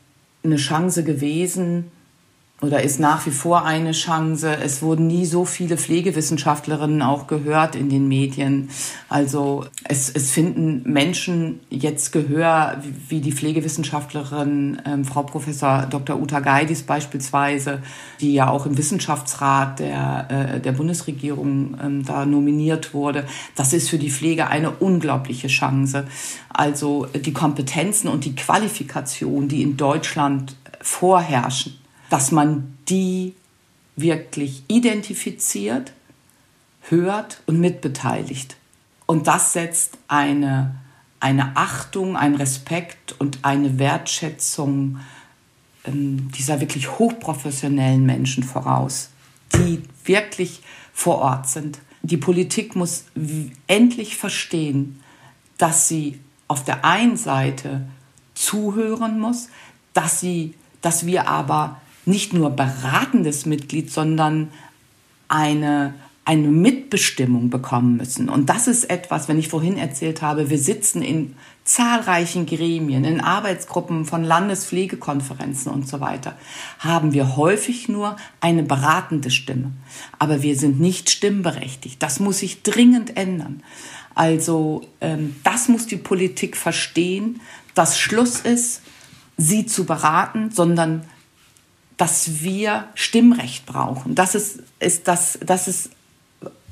eine 0.43 0.57
Chance 0.57 1.05
gewesen 1.05 1.91
oder 2.65 2.83
ist 2.83 2.99
nach 2.99 3.27
wie 3.27 3.31
vor 3.31 3.67
eine 3.67 3.93
Chance. 3.93 4.57
Es 4.57 4.81
wurden 4.81 5.07
nie 5.07 5.27
so 5.27 5.45
viele 5.45 5.77
Pflegewissenschaftlerinnen 5.77 7.03
auch 7.03 7.27
gehört 7.27 7.77
in 7.77 7.91
den 7.91 8.09
Medien. 8.09 8.71
Also 9.11 9.67
es, 9.85 10.09
es 10.09 10.31
finden 10.31 10.83
Menschen 10.91 11.61
jetzt 11.69 12.13
Gehör, 12.13 12.83
wie 13.09 13.21
die 13.21 13.33
Pflegewissenschaftlerin 13.33 14.81
ähm, 14.87 15.05
Frau 15.05 15.25
Professor 15.25 15.87
Dr. 15.91 16.19
Uta 16.19 16.41
Geidis 16.41 16.85
beispielsweise, 16.85 17.83
die 18.21 18.33
ja 18.33 18.49
auch 18.49 18.65
im 18.65 18.79
Wissenschaftsrat 18.79 19.81
der, 19.81 20.29
äh, 20.31 20.61
der 20.61 20.73
Bundesregierung 20.73 21.77
ähm, 21.83 22.05
da 22.05 22.25
nominiert 22.25 22.95
wurde. 22.95 23.27
Das 23.57 23.75
ist 23.75 23.91
für 23.91 23.99
die 23.99 24.11
Pflege 24.11 24.47
eine 24.47 24.71
unglaubliche 24.71 25.49
Chance. 25.49 26.07
Also 26.49 27.07
die 27.15 27.35
Kompetenzen 27.35 28.09
und 28.09 28.25
die 28.25 28.35
Qualifikation, 28.35 29.49
die 29.49 29.63
in 29.63 29.77
Deutschland 29.77 30.57
vorherrschen, 30.81 31.84
dass 32.15 32.31
man 32.31 32.79
die 32.89 33.35
wirklich 33.97 34.63
identifiziert, 34.69 35.93
hört 36.83 37.43
und 37.47 37.59
mitbeteiligt. 37.59 38.55
Und 39.05 39.27
das 39.27 39.53
setzt 39.53 39.99
eine, 40.07 40.77
eine 41.19 41.57
Achtung, 41.57 42.17
einen 42.17 42.37
Respekt 42.37 43.17
und 43.19 43.41
eine 43.43 43.81
Wertschätzung 43.81 45.01
ähm, 45.85 46.31
dieser 46.31 46.61
wirklich 46.61 47.01
hochprofessionellen 47.01 48.07
Menschen 48.07 48.45
voraus, 48.45 49.11
die 49.53 49.83
wirklich 50.05 50.63
vor 50.93 51.19
Ort 51.19 51.49
sind. 51.49 51.81
Die 52.03 52.17
Politik 52.17 52.77
muss 52.77 53.07
endlich 53.67 54.17
verstehen, 54.17 55.03
dass 55.59 55.89
sie 55.89 56.21
auf 56.47 56.63
der 56.63 56.85
einen 56.85 57.17
Seite 57.17 57.89
zuhören 58.35 59.19
muss, 59.19 59.49
dass 59.95 60.21
sie, 60.21 60.55
dass 60.81 61.07
wir 61.07 61.27
aber 61.27 61.81
nicht 62.07 62.33
nur 62.33 62.51
beratendes 62.51 63.47
Mitglied, 63.47 63.91
sondern 63.91 64.49
eine, 65.29 65.95
eine 66.25 66.49
Mitbestimmung 66.49 67.51
bekommen 67.51 67.97
müssen. 67.97 68.29
Und 68.29 68.49
das 68.49 68.67
ist 68.67 68.85
etwas, 68.91 69.29
wenn 69.29 69.39
ich 69.39 69.49
vorhin 69.49 69.77
erzählt 69.77 70.23
habe, 70.23 70.51
wir 70.51 70.59
sitzen 70.59 71.03
in 71.03 71.35
zahlreichen 71.65 72.45
Gremien, 72.45 73.05
in 73.05 73.21
Arbeitsgruppen 73.21 74.05
von 74.05 74.23
Landespflegekonferenzen 74.23 75.73
und 75.73 75.89
so 75.89 76.01
weiter, 76.01 76.37
haben 76.79 77.15
wir 77.15 77.37
häufig 77.37 77.89
nur 77.89 78.17
eine 78.41 78.63
beratende 78.63 79.31
Stimme. 79.31 79.73
Aber 80.19 80.43
wir 80.43 80.57
sind 80.57 80.79
nicht 80.79 81.09
stimmberechtigt. 81.09 82.03
Das 82.03 82.21
muss 82.21 82.39
sich 82.39 82.63
dringend 82.63 83.17
ändern. 83.17 83.63
Also 84.15 84.83
ähm, 85.01 85.37
das 85.43 85.69
muss 85.69 85.87
die 85.87 85.97
Politik 85.97 86.57
verstehen, 86.57 87.41
dass 87.75 87.99
Schluss 87.99 88.41
ist, 88.41 88.83
sie 89.37 89.67
zu 89.67 89.85
beraten, 89.85 90.51
sondern 90.51 91.03
dass 91.97 92.43
wir 92.43 92.89
Stimmrecht 92.95 93.67
brauchen. 93.67 94.15
Das 94.15 94.35
ist, 94.35 94.63
ist, 94.81 95.07
das, 95.09 95.39
das 95.45 95.69
ist 95.69 95.91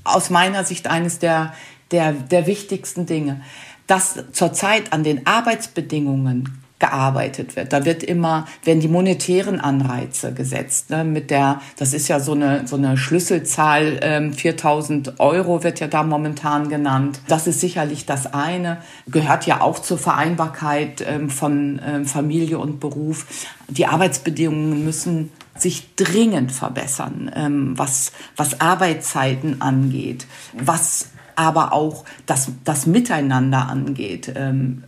aus 0.04 0.30
meiner 0.30 0.64
Sicht 0.64 0.88
eines 0.88 1.18
der, 1.18 1.54
der, 1.90 2.12
der 2.12 2.46
wichtigsten 2.46 3.06
Dinge. 3.06 3.42
Dass 3.86 4.24
zurzeit 4.32 4.92
an 4.92 5.04
den 5.04 5.26
Arbeitsbedingungen 5.26 6.61
gearbeitet 6.82 7.54
wird. 7.54 7.72
Da 7.72 7.84
wird 7.84 8.02
immer, 8.02 8.44
werden 8.64 8.80
die 8.80 8.88
monetären 8.88 9.60
Anreize 9.60 10.34
gesetzt. 10.34 10.90
Ne, 10.90 11.04
mit 11.04 11.30
der, 11.30 11.60
das 11.76 11.94
ist 11.94 12.08
ja 12.08 12.18
so 12.18 12.32
eine, 12.32 12.66
so 12.66 12.74
eine 12.74 12.96
Schlüsselzahl, 12.96 14.00
ähm, 14.02 14.32
4000 14.32 15.20
Euro 15.20 15.62
wird 15.62 15.78
ja 15.78 15.86
da 15.86 16.02
momentan 16.02 16.68
genannt. 16.68 17.20
Das 17.28 17.46
ist 17.46 17.60
sicherlich 17.60 18.04
das 18.04 18.34
eine. 18.34 18.78
Gehört 19.06 19.46
ja 19.46 19.60
auch 19.60 19.78
zur 19.78 19.96
Vereinbarkeit 19.96 21.04
ähm, 21.08 21.30
von 21.30 21.80
ähm, 21.86 22.04
Familie 22.04 22.58
und 22.58 22.80
Beruf. 22.80 23.26
Die 23.68 23.86
Arbeitsbedingungen 23.86 24.84
müssen 24.84 25.30
sich 25.56 25.94
dringend 25.94 26.50
verbessern, 26.50 27.30
ähm, 27.36 27.78
was, 27.78 28.10
was 28.36 28.60
Arbeitszeiten 28.60 29.60
angeht, 29.60 30.26
was 30.52 31.10
aber 31.36 31.72
auch 31.72 32.04
das, 32.26 32.50
das 32.64 32.86
Miteinander 32.86 33.68
angeht. 33.68 34.32
Ähm, 34.34 34.82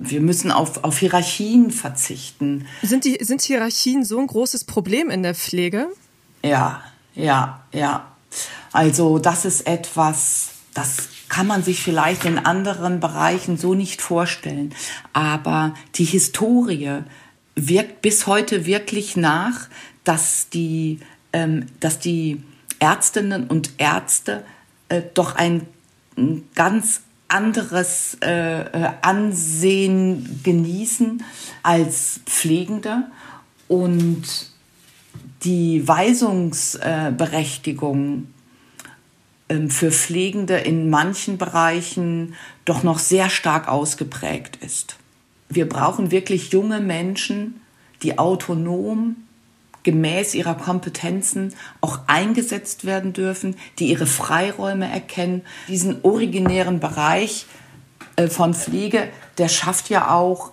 wir 0.00 0.20
müssen 0.20 0.50
auf, 0.50 0.82
auf 0.82 0.98
Hierarchien 0.98 1.70
verzichten. 1.70 2.66
Sind, 2.82 3.04
die, 3.04 3.18
sind 3.22 3.42
Hierarchien 3.42 4.04
so 4.04 4.18
ein 4.18 4.26
großes 4.26 4.64
Problem 4.64 5.10
in 5.10 5.22
der 5.22 5.34
Pflege? 5.34 5.88
Ja, 6.42 6.82
ja, 7.14 7.62
ja. 7.72 8.06
Also 8.72 9.18
das 9.18 9.44
ist 9.44 9.66
etwas, 9.66 10.50
das 10.74 11.08
kann 11.28 11.46
man 11.46 11.62
sich 11.62 11.82
vielleicht 11.82 12.24
in 12.24 12.38
anderen 12.38 12.98
Bereichen 12.98 13.58
so 13.58 13.74
nicht 13.74 14.00
vorstellen. 14.00 14.74
Aber 15.12 15.74
die 15.96 16.04
Historie 16.04 17.02
wirkt 17.54 18.00
bis 18.00 18.26
heute 18.26 18.64
wirklich 18.64 19.16
nach, 19.16 19.68
dass 20.04 20.48
die, 20.48 21.00
ähm, 21.34 21.66
dass 21.80 21.98
die 21.98 22.42
Ärztinnen 22.78 23.48
und 23.48 23.72
Ärzte 23.76 24.44
äh, 24.88 25.02
doch 25.12 25.36
ein, 25.36 25.66
ein 26.16 26.48
ganz 26.54 27.02
anderes 27.30 28.18
äh, 28.22 28.60
äh, 28.60 28.90
Ansehen 29.02 30.40
genießen 30.42 31.22
als 31.62 32.20
Pflegende 32.26 33.04
und 33.68 34.24
die 35.44 35.86
Weisungsberechtigung 35.86 38.26
äh, 39.48 39.68
für 39.68 39.90
Pflegende 39.90 40.56
in 40.56 40.88
manchen 40.90 41.38
Bereichen 41.38 42.34
doch 42.64 42.82
noch 42.82 42.98
sehr 42.98 43.30
stark 43.30 43.68
ausgeprägt 43.68 44.56
ist. 44.56 44.96
Wir 45.48 45.68
brauchen 45.68 46.10
wirklich 46.10 46.52
junge 46.52 46.80
Menschen, 46.80 47.60
die 48.02 48.18
autonom 48.18 49.16
gemäß 49.82 50.34
ihrer 50.34 50.54
Kompetenzen 50.54 51.54
auch 51.80 52.00
eingesetzt 52.06 52.84
werden 52.84 53.12
dürfen, 53.12 53.56
die 53.78 53.86
ihre 53.86 54.06
Freiräume 54.06 54.90
erkennen. 54.90 55.42
Diesen 55.68 56.04
originären 56.04 56.80
Bereich 56.80 57.46
äh, 58.16 58.28
von 58.28 58.54
Pflege, 58.54 59.08
der 59.38 59.48
schafft 59.48 59.88
ja 59.88 60.10
auch 60.14 60.52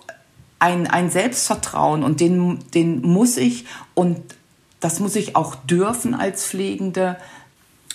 ein, 0.58 0.86
ein 0.86 1.10
Selbstvertrauen 1.10 2.02
und 2.02 2.20
den, 2.20 2.58
den 2.74 3.02
muss 3.02 3.36
ich 3.36 3.66
und 3.94 4.18
das 4.80 5.00
muss 5.00 5.16
ich 5.16 5.36
auch 5.36 5.54
dürfen 5.54 6.14
als 6.14 6.46
Pflegende 6.46 7.16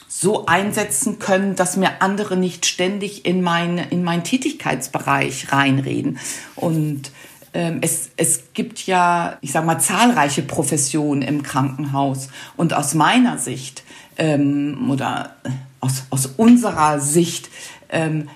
so 0.08 0.46
einsetzen 0.46 1.18
können, 1.18 1.56
dass 1.56 1.76
mir 1.76 2.02
andere 2.02 2.38
nicht 2.38 2.66
ständig 2.68 3.26
in, 3.26 3.42
meine, 3.42 3.90
in 3.90 4.04
meinen 4.04 4.24
Tätigkeitsbereich 4.24 5.52
reinreden. 5.52 6.20
Und 6.56 7.12
es, 7.54 8.10
es 8.18 8.54
gibt 8.54 8.86
ja, 8.88 9.38
ich 9.42 9.52
sage 9.52 9.66
mal, 9.66 9.80
zahlreiche 9.80 10.42
Professionen 10.42 11.22
im 11.22 11.44
Krankenhaus. 11.44 12.30
Und 12.58 12.74
aus 12.74 12.94
meiner 12.96 13.38
Sicht 13.38 13.84
ähm, 14.18 14.90
oder 14.90 15.36
aus, 15.80 16.04
aus 16.10 16.26
unserer 16.38 17.00
Sicht 17.00 17.50
ähm, 17.90 18.30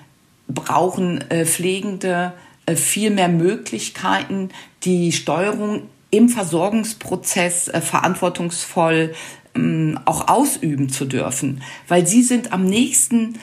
brauchen 0.48 1.20
äh, 1.30 1.44
Pflegende 1.44 2.32
äh, 2.66 2.76
viel 2.76 3.10
mehr 3.10 3.28
Möglichkeiten, 3.28 4.50
die 4.84 5.12
Steuerung 5.12 5.82
im 6.10 6.28
Versorgungsprozess 6.28 7.68
äh, 7.68 7.80
verantwortungsvoll 7.80 9.14
ähm, 9.54 9.98
auch 10.04 10.28
ausüben 10.28 10.88
zu 10.88 11.04
dürfen, 11.04 11.62
weil 11.86 12.06
sie 12.06 12.22
sind 12.22 12.52
am 12.52 12.64
nächsten 12.64 13.38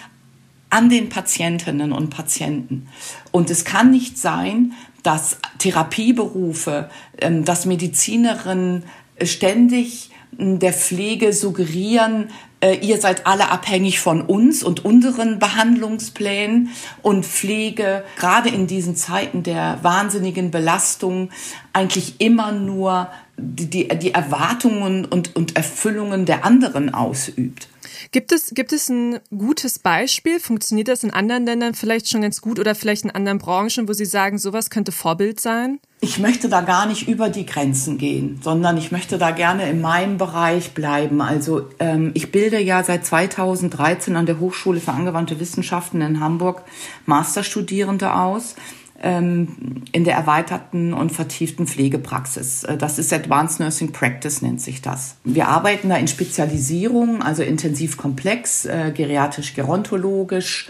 an 0.69 0.89
den 0.89 1.09
Patientinnen 1.09 1.91
und 1.91 2.09
Patienten. 2.09 2.87
Und 3.31 3.49
es 3.49 3.65
kann 3.65 3.91
nicht 3.91 4.17
sein, 4.17 4.73
dass 5.05 5.37
Therapieberufe, 5.59 6.89
ähm, 7.19 7.45
dass 7.45 7.65
Medizinerinnen 7.65 8.83
ständig 9.23 10.11
der 10.37 10.73
Pflege 10.73 11.31
suggerieren, 11.31 12.29
äh, 12.59 12.75
ihr 12.75 12.99
seid 12.99 13.27
alle 13.27 13.49
abhängig 13.51 13.99
von 13.99 14.21
uns 14.21 14.63
und 14.63 14.83
unseren 14.83 15.39
Behandlungsplänen 15.39 16.69
und 17.01 17.25
Pflege 17.25 18.03
gerade 18.17 18.49
in 18.49 18.67
diesen 18.67 18.95
Zeiten 18.95 19.43
der 19.43 19.79
wahnsinnigen 19.83 20.51
Belastung 20.51 21.29
eigentlich 21.73 22.19
immer 22.19 22.51
nur 22.51 23.09
die, 23.37 23.69
die, 23.69 23.87
die 23.87 24.13
Erwartungen 24.13 25.05
und, 25.05 25.35
und 25.35 25.55
Erfüllungen 25.55 26.25
der 26.25 26.45
anderen 26.45 26.93
ausübt. 26.93 27.67
Gibt 28.11 28.31
es, 28.31 28.51
gibt 28.53 28.71
es 28.73 28.89
ein 28.89 29.19
gutes 29.35 29.79
Beispiel? 29.79 30.39
Funktioniert 30.39 30.87
das 30.87 31.03
in 31.03 31.11
anderen 31.11 31.45
Ländern 31.45 31.73
vielleicht 31.73 32.09
schon 32.09 32.21
ganz 32.21 32.41
gut 32.41 32.59
oder 32.59 32.75
vielleicht 32.75 33.03
in 33.03 33.11
anderen 33.11 33.39
Branchen, 33.39 33.87
wo 33.87 33.93
Sie 33.93 34.05
sagen, 34.05 34.37
sowas 34.37 34.69
könnte 34.69 34.91
Vorbild 34.91 35.39
sein? 35.39 35.79
Ich 36.01 36.19
möchte 36.19 36.49
da 36.49 36.61
gar 36.61 36.85
nicht 36.85 37.07
über 37.07 37.29
die 37.29 37.45
Grenzen 37.45 37.97
gehen, 37.97 38.39
sondern 38.43 38.77
ich 38.77 38.91
möchte 38.91 39.17
da 39.17 39.31
gerne 39.31 39.69
in 39.69 39.81
meinem 39.81 40.17
Bereich 40.17 40.73
bleiben. 40.73 41.21
Also 41.21 41.69
ähm, 41.79 42.11
ich 42.13 42.31
bilde 42.31 42.59
ja 42.59 42.83
seit 42.83 43.05
2013 43.05 44.15
an 44.15 44.25
der 44.25 44.39
Hochschule 44.39 44.79
für 44.79 44.91
angewandte 44.91 45.39
Wissenschaften 45.39 46.01
in 46.01 46.19
Hamburg 46.19 46.63
Masterstudierende 47.05 48.13
aus 48.13 48.55
in 49.03 50.03
der 50.05 50.15
erweiterten 50.15 50.93
und 50.93 51.11
vertieften 51.11 51.67
Pflegepraxis. 51.67 52.63
Äh, 52.63 52.77
das 52.77 52.97
ist 52.97 53.11
Advanced 53.11 53.59
Nursing 53.59 53.91
Practice, 53.91 54.41
nennt 54.41 54.61
sich 54.61 54.81
das. 54.81 55.17
Wir 55.23 55.47
arbeiten 55.47 55.89
da 55.89 55.97
in 55.97 56.07
Spezialisierung, 56.07 57.21
also 57.21 57.43
intensiv 57.43 57.97
komplex, 57.97 58.65
äh, 58.65 58.91
geriatrisch 58.95 59.53
gerontologisch 59.53 60.69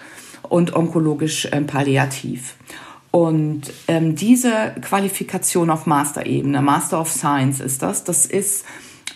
und 0.49 0.75
onkologisch 0.75 1.45
äh, 1.45 1.61
palliativ. 1.61 2.55
Und 3.11 3.71
ähm, 3.87 4.15
diese 4.15 4.75
Qualifikation 4.81 5.69
auf 5.69 5.85
Master-Ebene, 5.85 6.61
Master 6.61 6.99
of 6.99 7.09
Science 7.09 7.61
ist 7.61 7.81
das, 7.81 8.03
das 8.03 8.25
ist 8.25 8.65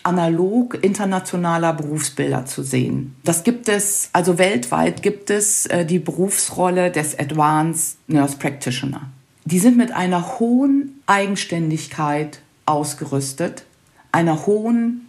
analog 0.03 0.77
internationaler 0.81 1.73
Berufsbilder 1.73 2.45
zu 2.45 2.63
sehen. 2.63 3.15
Das 3.23 3.43
gibt 3.43 3.69
es, 3.69 4.09
also 4.13 4.37
weltweit 4.37 5.01
gibt 5.01 5.29
es 5.29 5.65
äh, 5.67 5.85
die 5.85 5.99
Berufsrolle 5.99 6.91
des 6.91 7.17
Advanced 7.17 7.97
Nurse 8.07 8.37
Practitioner. 8.37 9.09
Die 9.45 9.59
sind 9.59 9.77
mit 9.77 9.91
einer 9.91 10.39
hohen 10.39 11.01
Eigenständigkeit 11.07 12.39
ausgerüstet, 12.65 13.63
einer 14.11 14.45
hohen 14.45 15.07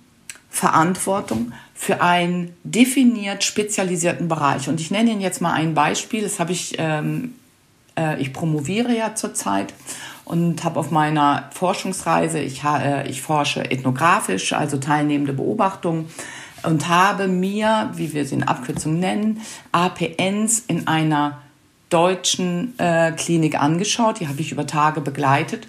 Verantwortung 0.50 1.52
für 1.74 2.02
einen 2.02 2.54
definiert 2.64 3.44
spezialisierten 3.44 4.28
Bereich. 4.28 4.68
Und 4.68 4.80
ich 4.80 4.90
nenne 4.90 5.12
Ihnen 5.12 5.20
jetzt 5.20 5.40
mal 5.40 5.52
ein 5.52 5.74
Beispiel. 5.74 6.22
Das 6.22 6.40
habe 6.40 6.52
ich, 6.52 6.74
ähm, 6.78 7.34
äh, 7.96 8.20
ich 8.20 8.32
promoviere 8.32 8.94
ja 8.94 9.14
zurzeit 9.14 9.72
und 10.24 10.62
habe 10.64 10.78
auf 10.78 10.90
meiner 10.90 11.50
Forschungsreise, 11.52 12.40
ich, 12.40 12.62
äh, 12.64 13.08
ich 13.08 13.22
forsche 13.22 13.70
ethnografisch, 13.70 14.52
also 14.52 14.78
teilnehmende 14.78 15.32
Beobachtungen 15.32 16.06
und 16.62 16.88
habe 16.88 17.28
mir, 17.28 17.90
wie 17.94 18.12
wir 18.12 18.24
sie 18.24 18.36
in 18.36 18.42
Abkürzung 18.44 18.98
nennen, 18.98 19.40
APNs 19.72 20.60
in 20.66 20.86
einer 20.86 21.40
deutschen 21.88 22.78
äh, 22.78 23.12
Klinik 23.12 23.60
angeschaut. 23.60 24.20
Die 24.20 24.28
habe 24.28 24.40
ich 24.40 24.52
über 24.52 24.66
Tage 24.66 25.00
begleitet 25.00 25.68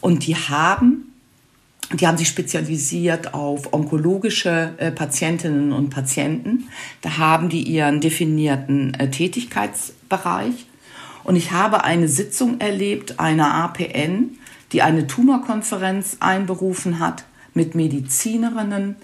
und 0.00 0.26
die 0.26 0.36
haben 0.36 1.10
die 1.92 2.06
haben 2.06 2.16
sich 2.16 2.28
spezialisiert 2.28 3.34
auf 3.34 3.72
onkologische 3.72 4.72
äh, 4.78 4.90
Patientinnen 4.90 5.72
und 5.72 5.90
Patienten. 5.90 6.68
Da 7.02 7.18
haben 7.18 7.50
die 7.50 7.62
ihren 7.62 8.00
definierten 8.00 8.94
äh, 8.94 9.10
Tätigkeitsbereich 9.10 10.66
und 11.24 11.36
ich 11.36 11.52
habe 11.52 11.84
eine 11.84 12.06
Sitzung 12.08 12.60
erlebt 12.60 13.18
einer 13.18 13.52
APN, 13.54 14.38
die 14.72 14.82
eine 14.82 15.06
Tumorkonferenz 15.06 16.18
einberufen 16.20 16.98
hat 16.98 17.24
mit 17.54 17.74
Medizinerinnen, 17.74 18.96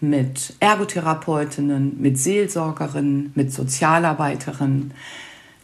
mit 0.00 0.54
Ergotherapeutinnen, 0.60 2.00
mit 2.00 2.18
Seelsorgerinnen, 2.18 3.32
mit 3.34 3.52
Sozialarbeiterinnen. 3.52 4.92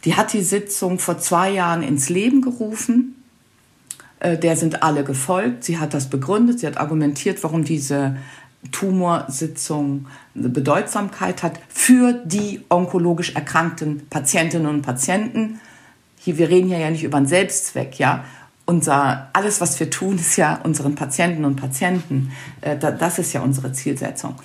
Die 0.05 0.15
hat 0.15 0.33
die 0.33 0.41
Sitzung 0.41 0.99
vor 0.99 1.17
zwei 1.17 1.51
Jahren 1.51 1.81
ins 1.81 2.09
Leben 2.09 2.41
gerufen. 2.41 3.23
Äh, 4.19 4.37
der 4.37 4.55
sind 4.55 4.83
alle 4.83 5.03
gefolgt. 5.03 5.63
Sie 5.63 5.77
hat 5.77 5.93
das 5.93 6.09
begründet. 6.09 6.59
Sie 6.59 6.67
hat 6.67 6.77
argumentiert, 6.77 7.43
warum 7.43 7.63
diese 7.63 8.17
Tumorsitzung 8.71 10.07
eine 10.35 10.49
Bedeutsamkeit 10.49 11.43
hat 11.43 11.59
für 11.69 12.13
die 12.25 12.61
onkologisch 12.69 13.35
erkrankten 13.35 14.07
Patientinnen 14.09 14.67
und 14.67 14.81
Patienten 14.81 15.59
hier, 16.23 16.37
wir 16.37 16.49
reden 16.49 16.69
hier 16.69 16.79
ja 16.79 16.89
nicht 16.89 17.03
über 17.03 17.17
einen 17.17 17.27
Selbstzweck, 17.27 17.99
ja. 17.99 18.23
Unser, 18.65 19.29
alles, 19.33 19.59
was 19.59 19.77
wir 19.81 19.89
tun, 19.89 20.17
ist 20.17 20.37
ja 20.37 20.61
unseren 20.63 20.95
Patienten 20.95 21.43
und 21.43 21.57
Patienten. 21.57 22.31
Äh, 22.61 22.77
das 22.77 23.19
ist 23.19 23.33
ja 23.33 23.41
unsere 23.41 23.73
Zielsetzung. 23.73 24.35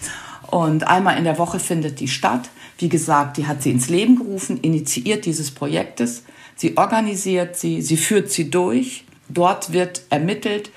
Und 0.48 0.88
einmal 0.88 1.18
in 1.18 1.24
der 1.24 1.38
Woche 1.38 1.60
findet 1.60 2.00
die 2.00 2.08
statt. 2.08 2.50
Wie 2.78 2.88
gesagt, 2.88 3.36
die 3.36 3.46
hat 3.46 3.62
sie 3.62 3.70
ins 3.70 3.88
Leben 3.88 4.16
gerufen, 4.16 4.58
initiiert 4.60 5.24
dieses 5.24 5.52
Projektes. 5.52 6.24
Sie 6.56 6.76
organisiert 6.76 7.56
sie, 7.56 7.80
sie 7.80 7.96
führt 7.96 8.32
sie 8.32 8.50
durch. 8.50 9.04
Dort 9.28 9.72
wird 9.72 10.02
ermittelt, 10.10 10.70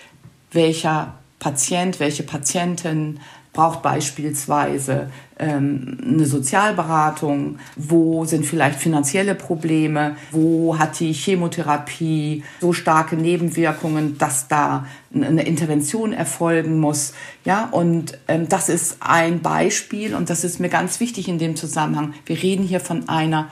welcher 0.52 1.16
Patient, 1.40 2.00
welche 2.00 2.22
Patientin 2.22 3.20
braucht 3.54 3.82
beispielsweise 3.82 5.10
ähm, 5.38 5.98
eine 6.06 6.26
Sozialberatung, 6.26 7.58
wo 7.76 8.24
sind 8.24 8.46
vielleicht 8.46 8.80
finanzielle 8.80 9.36
Probleme, 9.36 10.16
wo 10.32 10.78
hat 10.78 11.00
die 11.00 11.12
Chemotherapie 11.12 12.44
so 12.62 12.72
starke 12.72 13.18
Nebenwirkungen, 13.18 14.18
dass 14.18 14.48
da 14.48 14.86
eine 15.14 15.44
Intervention 15.44 16.14
erfolgen 16.14 16.80
muss. 16.80 17.14
Ja, 17.44 17.66
und 17.66 18.18
ähm, 18.30 18.48
das 18.48 18.70
ist 18.70 18.98
ein 19.02 19.42
Beispiel 19.42 20.16
und 20.16 20.30
das 20.30 20.46
ist 20.46 20.60
mir 20.62 20.70
ganz 20.70 21.02
wichtig 21.02 21.28
in 21.28 21.38
dem 21.38 21.58
Zusammenhang. 21.58 22.14
Wir 22.26 22.42
reden 22.42 22.64
hier 22.64 22.80
von 22.80 23.10
einer 23.10 23.50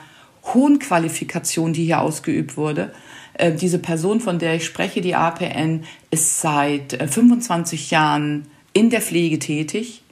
hohen 0.54 0.78
Qualifikation, 0.78 1.74
die 1.74 1.84
hier 1.84 2.00
ausgeübt 2.00 2.56
wurde. 2.56 2.92
Äh, 3.34 3.52
diese 3.52 3.78
Person, 3.78 4.20
von 4.20 4.38
der 4.38 4.54
ich 4.54 4.64
spreche, 4.64 5.02
die 5.02 5.14
APN, 5.14 5.84
ist 6.10 6.40
seit 6.40 6.92
25 6.92 7.92
äh, 7.92 7.94
Jahren 7.94 8.46
in 8.72 8.90
der 8.90 9.00
Pflege 9.00 9.38
tätig. 9.38 10.02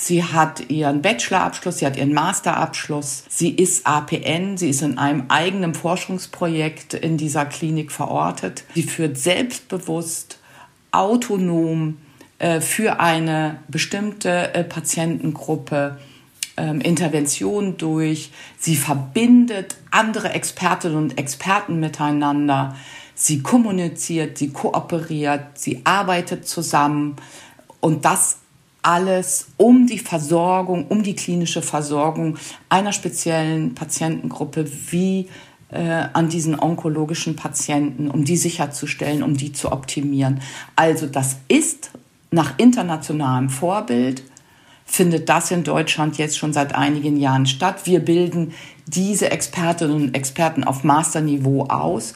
Sie 0.00 0.22
hat 0.22 0.70
ihren 0.70 1.02
Bachelorabschluss, 1.02 1.78
sie 1.78 1.86
hat 1.86 1.96
ihren 1.96 2.14
Masterabschluss. 2.14 3.24
Sie 3.28 3.50
ist 3.50 3.84
APN, 3.84 4.56
sie 4.56 4.70
ist 4.70 4.82
in 4.82 4.96
einem 4.96 5.24
eigenen 5.28 5.74
Forschungsprojekt 5.74 6.94
in 6.94 7.16
dieser 7.16 7.46
Klinik 7.46 7.90
verortet. 7.90 8.62
Sie 8.74 8.84
führt 8.84 9.18
selbstbewusst, 9.18 10.38
autonom 10.92 11.98
äh, 12.38 12.60
für 12.60 13.00
eine 13.00 13.58
bestimmte 13.66 14.54
äh, 14.54 14.62
Patientengruppe 14.62 15.98
ähm, 16.56 16.80
Interventionen 16.80 17.76
durch. 17.76 18.30
Sie 18.58 18.76
verbindet 18.76 19.76
andere 19.90 20.30
Expertinnen 20.30 20.96
und 20.96 21.18
Experten 21.18 21.80
miteinander. 21.80 22.76
Sie 23.14 23.42
kommuniziert, 23.42 24.38
sie 24.38 24.50
kooperiert, 24.50 25.58
sie 25.58 25.80
arbeitet 25.82 26.46
zusammen. 26.46 27.16
Und 27.80 28.04
das 28.04 28.38
alles 28.82 29.48
um 29.56 29.86
die 29.86 29.98
Versorgung, 29.98 30.86
um 30.88 31.02
die 31.02 31.14
klinische 31.14 31.62
Versorgung 31.62 32.36
einer 32.68 32.92
speziellen 32.92 33.74
Patientengruppe 33.74 34.66
wie 34.90 35.28
äh, 35.70 36.04
an 36.12 36.28
diesen 36.28 36.58
onkologischen 36.58 37.36
Patienten, 37.36 38.10
um 38.10 38.24
die 38.24 38.36
sicherzustellen, 38.36 39.22
um 39.22 39.36
die 39.36 39.52
zu 39.52 39.72
optimieren. 39.72 40.40
Also 40.76 41.06
das 41.06 41.36
ist 41.48 41.90
nach 42.30 42.54
internationalem 42.58 43.50
Vorbild, 43.50 44.22
findet 44.84 45.28
das 45.28 45.50
in 45.50 45.64
Deutschland 45.64 46.16
jetzt 46.16 46.38
schon 46.38 46.52
seit 46.52 46.74
einigen 46.74 47.18
Jahren 47.18 47.46
statt. 47.46 47.82
Wir 47.84 48.00
bilden 48.00 48.54
diese 48.86 49.30
Expertinnen 49.30 49.94
und 49.94 50.14
Experten 50.14 50.64
auf 50.64 50.82
Masterniveau 50.84 51.64
aus. 51.64 52.14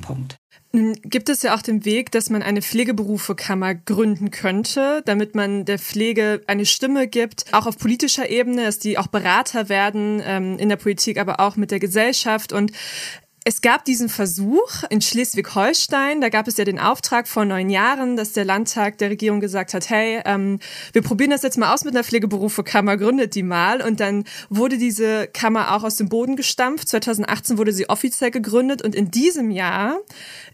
Punkt. 0.00 0.36
Gibt 0.72 1.28
es 1.28 1.42
ja 1.42 1.54
auch 1.54 1.60
den 1.60 1.84
Weg, 1.84 2.12
dass 2.12 2.30
man 2.30 2.42
eine 2.42 2.62
Pflegeberufekammer 2.62 3.74
gründen 3.74 4.30
könnte, 4.30 5.02
damit 5.04 5.34
man 5.34 5.66
der 5.66 5.78
Pflege 5.78 6.40
eine 6.46 6.64
Stimme 6.64 7.08
gibt, 7.08 7.52
auch 7.52 7.66
auf 7.66 7.76
politischer 7.76 8.30
Ebene, 8.30 8.64
dass 8.64 8.78
die 8.78 8.96
auch 8.96 9.08
Berater 9.08 9.68
werden 9.68 10.22
ähm, 10.24 10.58
in 10.58 10.70
der 10.70 10.76
Politik, 10.76 11.18
aber 11.18 11.40
auch 11.40 11.56
mit 11.56 11.72
der 11.72 11.78
Gesellschaft. 11.78 12.54
Und 12.54 12.72
es 13.44 13.60
gab 13.60 13.84
diesen 13.84 14.08
Versuch 14.08 14.84
in 14.88 15.00
Schleswig-Holstein, 15.00 16.20
da 16.20 16.28
gab 16.28 16.46
es 16.46 16.56
ja 16.56 16.64
den 16.64 16.78
Auftrag 16.78 17.26
vor 17.26 17.44
neun 17.44 17.70
Jahren, 17.70 18.16
dass 18.16 18.32
der 18.32 18.44
Landtag 18.44 18.98
der 18.98 19.10
Regierung 19.10 19.40
gesagt 19.40 19.74
hat, 19.74 19.90
hey, 19.90 20.20
ähm, 20.24 20.60
wir 20.92 21.02
probieren 21.02 21.30
das 21.30 21.42
jetzt 21.42 21.58
mal 21.58 21.74
aus 21.74 21.84
mit 21.84 21.94
einer 21.94 22.04
Pflegeberufekammer, 22.04 22.96
gründet 22.96 23.34
die 23.34 23.42
mal. 23.42 23.82
Und 23.82 23.98
dann 23.98 24.24
wurde 24.48 24.78
diese 24.78 25.26
Kammer 25.26 25.74
auch 25.74 25.82
aus 25.82 25.96
dem 25.96 26.08
Boden 26.08 26.36
gestampft. 26.36 26.88
2018 26.88 27.58
wurde 27.58 27.72
sie 27.72 27.88
offiziell 27.88 28.30
gegründet 28.30 28.82
und 28.82 28.94
in 28.94 29.10
diesem 29.10 29.50
Jahr 29.50 29.98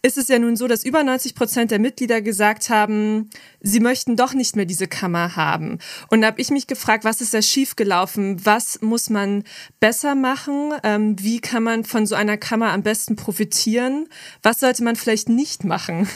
ist 0.02 0.16
es 0.16 0.28
ja 0.28 0.38
nun 0.38 0.56
so, 0.56 0.66
dass 0.66 0.84
über 0.84 1.02
90 1.02 1.34
Prozent 1.34 1.70
der 1.70 1.78
Mitglieder 1.78 2.22
gesagt 2.22 2.70
haben, 2.70 3.28
sie 3.60 3.80
möchten 3.80 4.16
doch 4.16 4.32
nicht 4.32 4.56
mehr 4.56 4.64
diese 4.64 4.86
Kammer 4.86 5.36
haben. 5.36 5.78
Und 6.08 6.22
da 6.22 6.28
habe 6.28 6.40
ich 6.40 6.50
mich 6.50 6.66
gefragt, 6.66 7.04
was 7.04 7.20
ist 7.20 7.34
da 7.34 7.42
schiefgelaufen? 7.42 8.44
Was 8.46 8.80
muss 8.80 9.10
man 9.10 9.44
besser 9.80 10.14
machen? 10.14 10.72
Ähm, 10.84 11.16
wie 11.18 11.40
kann 11.40 11.62
man 11.62 11.84
von 11.84 12.06
so 12.06 12.14
einer 12.14 12.36
Kammer 12.36 12.77
am 12.78 12.82
besten 12.84 13.16
profitieren? 13.16 14.08
Was 14.42 14.60
sollte 14.60 14.84
man 14.84 14.94
vielleicht 14.94 15.28
nicht 15.28 15.64
machen? 15.64 16.08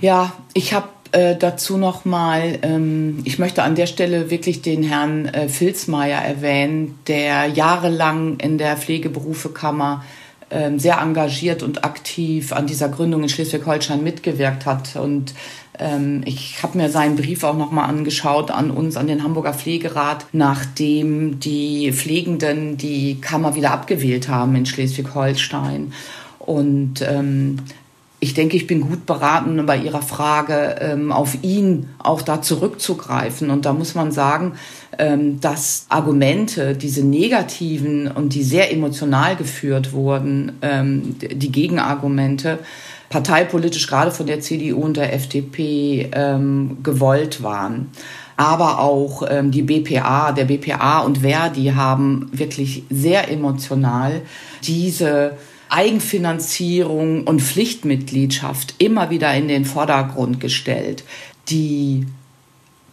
Ja, 0.00 0.32
ich 0.52 0.74
habe 0.74 0.88
äh, 1.12 1.36
dazu 1.36 1.78
noch 1.78 2.04
mal, 2.04 2.58
ähm, 2.62 3.20
ich 3.24 3.38
möchte 3.38 3.62
an 3.62 3.74
der 3.74 3.86
Stelle 3.86 4.30
wirklich 4.30 4.60
den 4.60 4.82
Herrn 4.82 5.24
äh, 5.26 5.48
Filzmeier 5.48 6.20
erwähnen, 6.20 6.98
der 7.06 7.46
jahrelang 7.46 8.38
in 8.38 8.58
der 8.58 8.76
Pflegeberufekammer 8.76 10.04
sehr 10.76 10.98
engagiert 11.00 11.62
und 11.62 11.84
aktiv 11.84 12.52
an 12.52 12.66
dieser 12.66 12.88
Gründung 12.88 13.22
in 13.22 13.28
Schleswig-Holstein 13.28 14.02
mitgewirkt 14.02 14.64
hat. 14.66 14.96
Und 14.96 15.34
ähm, 15.78 16.22
ich 16.24 16.62
habe 16.62 16.78
mir 16.78 16.90
seinen 16.90 17.16
Brief 17.16 17.44
auch 17.44 17.56
nochmal 17.56 17.88
angeschaut 17.88 18.50
an 18.50 18.70
uns, 18.70 18.96
an 18.96 19.06
den 19.06 19.22
Hamburger 19.22 19.52
Pflegerat, 19.54 20.26
nachdem 20.32 21.38
die 21.40 21.92
Pflegenden 21.92 22.76
die 22.76 23.20
Kammer 23.20 23.54
wieder 23.54 23.72
abgewählt 23.72 24.28
haben 24.28 24.56
in 24.56 24.66
Schleswig-Holstein. 24.66 25.92
Und 26.38 27.02
ähm, 27.02 27.58
ich 28.20 28.34
denke, 28.34 28.56
ich 28.56 28.66
bin 28.66 28.80
gut 28.80 29.06
beraten, 29.06 29.64
bei 29.64 29.76
Ihrer 29.76 30.02
Frage 30.02 30.76
ähm, 30.80 31.12
auf 31.12 31.38
ihn 31.42 31.88
auch 31.98 32.20
da 32.20 32.42
zurückzugreifen. 32.42 33.50
Und 33.50 33.64
da 33.64 33.72
muss 33.72 33.94
man 33.94 34.10
sagen, 34.10 34.54
ähm, 34.98 35.40
dass 35.40 35.86
Argumente, 35.88 36.74
diese 36.74 37.04
negativen 37.04 38.10
und 38.10 38.34
die 38.34 38.42
sehr 38.42 38.72
emotional 38.72 39.36
geführt 39.36 39.92
wurden, 39.92 40.52
ähm, 40.62 41.16
die 41.20 41.52
Gegenargumente, 41.52 42.58
parteipolitisch 43.08 43.86
gerade 43.86 44.10
von 44.10 44.26
der 44.26 44.40
CDU 44.40 44.80
und 44.82 44.98
der 44.98 45.14
FDP 45.14 46.10
gewollt 46.82 47.42
waren. 47.42 47.90
Aber 48.38 48.78
auch 48.78 49.24
ähm, 49.28 49.50
die 49.50 49.62
BPA, 49.62 50.30
der 50.30 50.44
BPA 50.44 51.00
und 51.00 51.18
Verdi 51.18 51.72
haben 51.74 52.30
wirklich 52.32 52.84
sehr 52.88 53.28
emotional 53.32 54.20
diese 54.62 55.32
Eigenfinanzierung 55.70 57.24
und 57.24 57.42
Pflichtmitgliedschaft 57.42 58.74
immer 58.78 59.10
wieder 59.10 59.34
in 59.34 59.48
den 59.48 59.64
Vordergrund 59.64 60.40
gestellt. 60.40 61.04
Die 61.48 62.06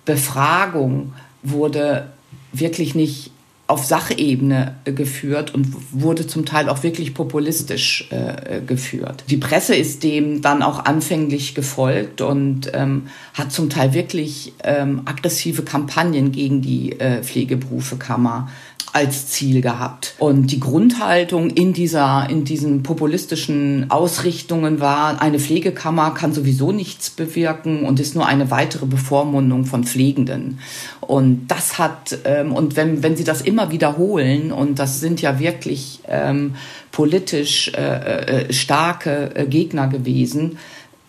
Befragung 0.05 1.13
wurde 1.43 2.09
wirklich 2.51 2.95
nicht 2.95 3.31
auf 3.67 3.83
Sachebene 3.83 4.75
geführt 4.85 5.53
und 5.55 5.75
wurde 5.91 6.27
zum 6.27 6.45
Teil 6.45 6.69
auch 6.69 6.83
wirklich 6.83 7.15
populistisch 7.15 8.07
äh, 8.11 8.61
geführt. 8.61 9.23
Die 9.29 9.38
Presse 9.38 9.75
ist 9.75 10.03
dem 10.03 10.43
dann 10.43 10.61
auch 10.61 10.85
anfänglich 10.85 11.55
gefolgt 11.55 12.21
und 12.21 12.69
ähm, 12.75 13.07
hat 13.33 13.51
zum 13.51 13.71
Teil 13.71 13.95
wirklich 13.95 14.53
ähm, 14.63 15.01
aggressive 15.05 15.63
Kampagnen 15.63 16.31
gegen 16.31 16.61
die 16.61 16.99
äh, 16.99 17.23
Pflegeberufekammer 17.23 18.49
als 18.95 19.27
Ziel 19.27 19.60
gehabt. 19.60 20.15
Und 20.19 20.53
die 20.53 20.60
Grundhaltung 20.62 21.49
in 21.49 21.73
dieser, 21.73 22.29
in 22.29 22.45
diesen 22.45 22.81
populistischen 22.81 23.91
Ausrichtungen 23.91 24.79
war, 24.79 25.21
eine 25.21 25.38
Pflegekammer 25.38 26.12
kann 26.12 26.34
sowieso 26.34 26.71
nichts 26.71 27.10
bewirken 27.10 27.84
und 27.84 27.99
ist 27.99 28.15
nur 28.15 28.25
eine 28.25 28.51
weitere 28.51 28.86
Bevormundung 28.86 29.65
von 29.65 29.84
Pflegenden. 29.84 30.60
Und 31.01 31.47
das 31.47 31.77
hat, 31.77 32.17
ähm, 32.23 32.53
und 32.53 32.77
wenn, 32.77 33.03
wenn 33.03 33.17
Sie 33.17 33.25
das 33.25 33.41
immer 33.41 33.69
wiederholen, 33.69 34.53
und 34.53 34.79
das 34.79 35.01
sind 35.01 35.21
ja 35.21 35.39
wirklich 35.39 35.99
ähm, 36.08 36.55
politisch 36.93 37.73
äh, 37.75 38.45
äh, 38.45 38.53
starke 38.53 39.36
äh, 39.36 39.45
Gegner 39.45 39.88
gewesen, 39.88 40.58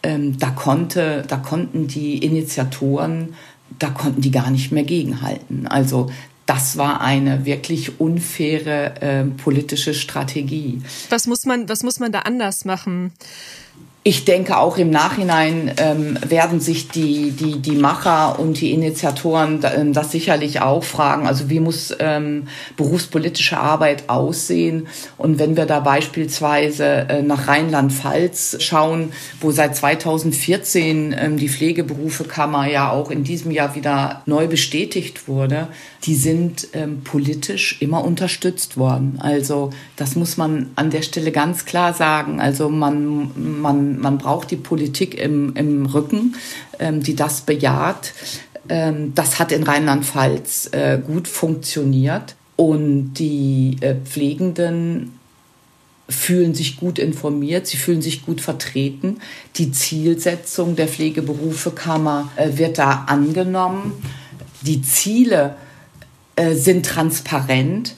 ähm, 0.02 0.36
da 0.40 0.50
konnte, 0.50 1.22
da 1.28 1.36
konnten 1.36 1.86
die 1.86 2.18
Initiatoren 2.18 3.34
da 3.78 3.88
konnten 3.88 4.20
die 4.20 4.30
gar 4.30 4.50
nicht 4.50 4.72
mehr 4.72 4.84
gegenhalten. 4.84 5.66
Also 5.66 6.08
das 6.46 6.76
war 6.76 7.00
eine 7.00 7.44
wirklich 7.44 8.00
unfaire 8.00 9.02
äh, 9.02 9.24
politische 9.24 9.94
Strategie. 9.94 10.80
Was 11.10 11.26
muss 11.26 11.44
man, 11.44 11.68
was 11.68 11.82
muss 11.82 11.98
man 11.98 12.12
da 12.12 12.20
anders 12.20 12.64
machen? 12.64 13.12
ich 14.08 14.24
denke, 14.24 14.56
auch 14.56 14.78
im 14.78 14.90
Nachhinein 14.90 15.72
ähm, 15.78 16.16
werden 16.24 16.60
sich 16.60 16.86
die, 16.86 17.32
die, 17.32 17.58
die 17.58 17.74
Macher 17.74 18.38
und 18.38 18.60
die 18.60 18.70
Initiatoren 18.70 19.58
ähm, 19.64 19.92
das 19.92 20.12
sicherlich 20.12 20.60
auch 20.60 20.84
fragen. 20.84 21.26
Also 21.26 21.50
wie 21.50 21.58
muss 21.58 21.92
ähm, 21.98 22.46
berufspolitische 22.76 23.58
Arbeit 23.58 24.08
aussehen? 24.08 24.86
Und 25.18 25.40
wenn 25.40 25.56
wir 25.56 25.66
da 25.66 25.80
beispielsweise 25.80 26.84
äh, 26.84 27.22
nach 27.22 27.48
Rheinland-Pfalz 27.48 28.58
schauen, 28.60 29.12
wo 29.40 29.50
seit 29.50 29.74
2014 29.74 31.12
ähm, 31.18 31.36
die 31.36 31.48
Pflegeberufekammer 31.48 32.70
ja 32.70 32.92
auch 32.92 33.10
in 33.10 33.24
diesem 33.24 33.50
Jahr 33.50 33.74
wieder 33.74 34.22
neu 34.24 34.46
bestätigt 34.46 35.26
wurde, 35.26 35.66
die 36.06 36.14
sind 36.14 36.68
ähm, 36.72 37.02
politisch 37.02 37.78
immer 37.80 38.04
unterstützt 38.04 38.76
worden. 38.76 39.18
Also 39.20 39.70
das 39.96 40.14
muss 40.14 40.36
man 40.36 40.70
an 40.76 40.90
der 40.90 41.02
Stelle 41.02 41.32
ganz 41.32 41.64
klar 41.64 41.94
sagen. 41.94 42.40
Also 42.40 42.68
man, 42.68 43.60
man, 43.60 43.98
man 43.98 44.18
braucht 44.18 44.52
die 44.52 44.56
Politik 44.56 45.16
im, 45.16 45.56
im 45.56 45.84
Rücken, 45.86 46.36
ähm, 46.78 47.02
die 47.02 47.16
das 47.16 47.40
bejaht. 47.40 48.12
Ähm, 48.68 49.14
das 49.16 49.40
hat 49.40 49.50
in 49.50 49.64
Rheinland-Pfalz 49.64 50.70
äh, 50.72 50.98
gut 51.04 51.26
funktioniert. 51.26 52.36
Und 52.54 53.14
die 53.14 53.76
äh, 53.80 53.96
Pflegenden 53.96 55.12
fühlen 56.08 56.54
sich 56.54 56.76
gut 56.76 57.00
informiert, 57.00 57.66
sie 57.66 57.76
fühlen 57.76 58.00
sich 58.00 58.24
gut 58.24 58.40
vertreten. 58.40 59.18
Die 59.56 59.72
Zielsetzung 59.72 60.76
der 60.76 60.86
Pflegeberufekammer 60.86 62.30
äh, 62.36 62.56
wird 62.56 62.78
da 62.78 63.06
angenommen. 63.08 63.92
Die 64.62 64.82
Ziele 64.82 65.56
äh, 66.36 66.54
sind 66.54 66.86
transparent. 66.86 67.94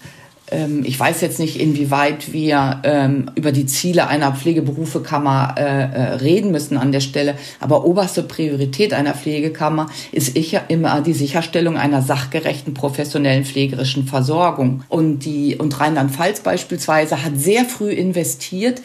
Ähm, 0.50 0.82
ich 0.84 0.98
weiß 0.98 1.20
jetzt 1.20 1.38
nicht, 1.38 1.60
inwieweit 1.60 2.32
wir 2.32 2.80
ähm, 2.84 3.30
über 3.34 3.52
die 3.52 3.66
Ziele 3.66 4.08
einer 4.08 4.32
Pflegeberufekammer 4.32 5.54
äh, 5.58 5.62
äh, 5.62 6.14
reden 6.14 6.50
müssen 6.50 6.78
an 6.78 6.90
der 6.92 7.00
Stelle, 7.00 7.34
aber 7.60 7.84
oberste 7.84 8.22
Priorität 8.22 8.94
einer 8.94 9.12
Pflegekammer 9.14 9.90
ist 10.12 10.38
immer 10.68 11.02
die 11.02 11.12
Sicherstellung 11.12 11.76
einer 11.76 12.00
sachgerechten 12.02 12.74
professionellen 12.74 13.44
pflegerischen 13.44 14.06
Versorgung. 14.06 14.82
Und 14.88 15.20
die 15.20 15.54
und 15.56 15.78
Rheinland-Pfalz 15.78 16.40
beispielsweise 16.40 17.24
hat 17.24 17.38
sehr 17.38 17.64
früh 17.64 17.90
investiert 17.90 18.82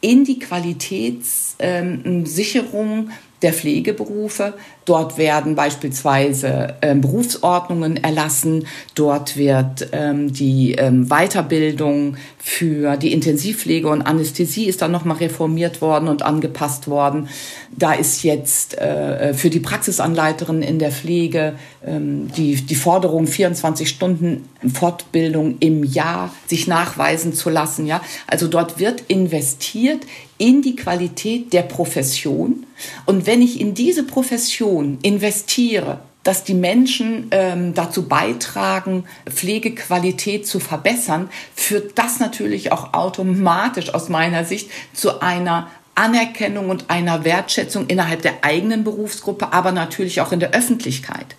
in 0.00 0.24
die 0.24 0.38
Qualitätssicherung 0.38 3.10
der 3.42 3.52
Pflegeberufe. 3.52 4.54
Dort 4.84 5.18
werden 5.18 5.54
beispielsweise 5.54 6.74
ähm, 6.82 7.00
Berufsordnungen 7.00 8.02
erlassen. 8.02 8.66
Dort 8.94 9.36
wird 9.36 9.88
ähm, 9.92 10.32
die 10.32 10.72
ähm, 10.72 11.08
Weiterbildung 11.08 12.16
für 12.38 12.96
die 12.96 13.12
Intensivpflege 13.12 13.88
und 13.88 14.02
Anästhesie 14.02 14.64
ist 14.64 14.80
dann 14.80 14.90
nochmal 14.90 15.18
reformiert 15.18 15.82
worden 15.82 16.08
und 16.08 16.22
angepasst 16.22 16.88
worden. 16.88 17.28
Da 17.76 17.92
ist 17.92 18.22
jetzt 18.22 18.78
äh, 18.78 19.34
für 19.34 19.50
die 19.50 19.60
Praxisanleiterin 19.60 20.62
in 20.62 20.78
der 20.78 20.90
Pflege 20.90 21.54
ähm, 21.86 22.30
die, 22.36 22.56
die 22.56 22.74
Forderung 22.74 23.26
24 23.26 23.88
Stunden 23.88 24.48
Fortbildung 24.72 25.56
im 25.60 25.84
Jahr 25.84 26.34
sich 26.46 26.66
nachweisen 26.66 27.34
zu 27.34 27.50
lassen. 27.50 27.86
Ja? 27.86 28.02
Also 28.26 28.48
dort 28.48 28.78
wird 28.78 29.02
investiert 29.08 30.00
in 30.38 30.62
die 30.62 30.76
Qualität 30.76 31.52
der 31.52 31.62
Profession. 31.62 32.64
Und 33.04 33.26
wenn 33.26 33.42
ich 33.42 33.60
in 33.60 33.74
diese 33.74 34.04
Profession 34.04 34.69
investiere, 34.78 36.00
dass 36.22 36.44
die 36.44 36.54
Menschen 36.54 37.28
ähm, 37.30 37.74
dazu 37.74 38.06
beitragen, 38.06 39.04
Pflegequalität 39.28 40.46
zu 40.46 40.60
verbessern, 40.60 41.30
führt 41.54 41.98
das 41.98 42.20
natürlich 42.20 42.72
auch 42.72 42.92
automatisch 42.92 43.94
aus 43.94 44.08
meiner 44.08 44.44
Sicht 44.44 44.70
zu 44.92 45.22
einer 45.22 45.68
Anerkennung 45.94 46.70
und 46.70 46.88
einer 46.88 47.24
Wertschätzung 47.24 47.86
innerhalb 47.88 48.22
der 48.22 48.42
eigenen 48.44 48.84
Berufsgruppe, 48.84 49.52
aber 49.52 49.72
natürlich 49.72 50.20
auch 50.20 50.32
in 50.32 50.40
der 50.40 50.52
Öffentlichkeit. 50.52 51.36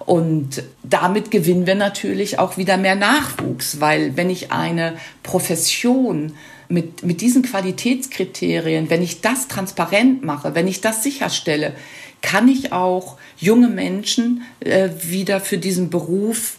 Und 0.00 0.62
damit 0.82 1.30
gewinnen 1.30 1.66
wir 1.66 1.76
natürlich 1.76 2.38
auch 2.38 2.56
wieder 2.56 2.76
mehr 2.76 2.96
Nachwuchs, 2.96 3.80
weil 3.80 4.16
wenn 4.16 4.28
ich 4.28 4.50
eine 4.50 4.94
Profession 5.22 6.34
mit, 6.68 7.02
mit 7.04 7.20
diesen 7.20 7.42
Qualitätskriterien, 7.42 8.90
wenn 8.90 9.02
ich 9.02 9.20
das 9.20 9.48
transparent 9.48 10.24
mache, 10.24 10.54
wenn 10.54 10.66
ich 10.66 10.80
das 10.80 11.02
sicherstelle, 11.02 11.74
kann 12.22 12.48
ich 12.48 12.72
auch 12.72 13.18
junge 13.36 13.68
Menschen 13.68 14.42
äh, 14.60 14.88
wieder 15.02 15.40
für 15.40 15.58
diesen 15.58 15.90
Beruf 15.90 16.56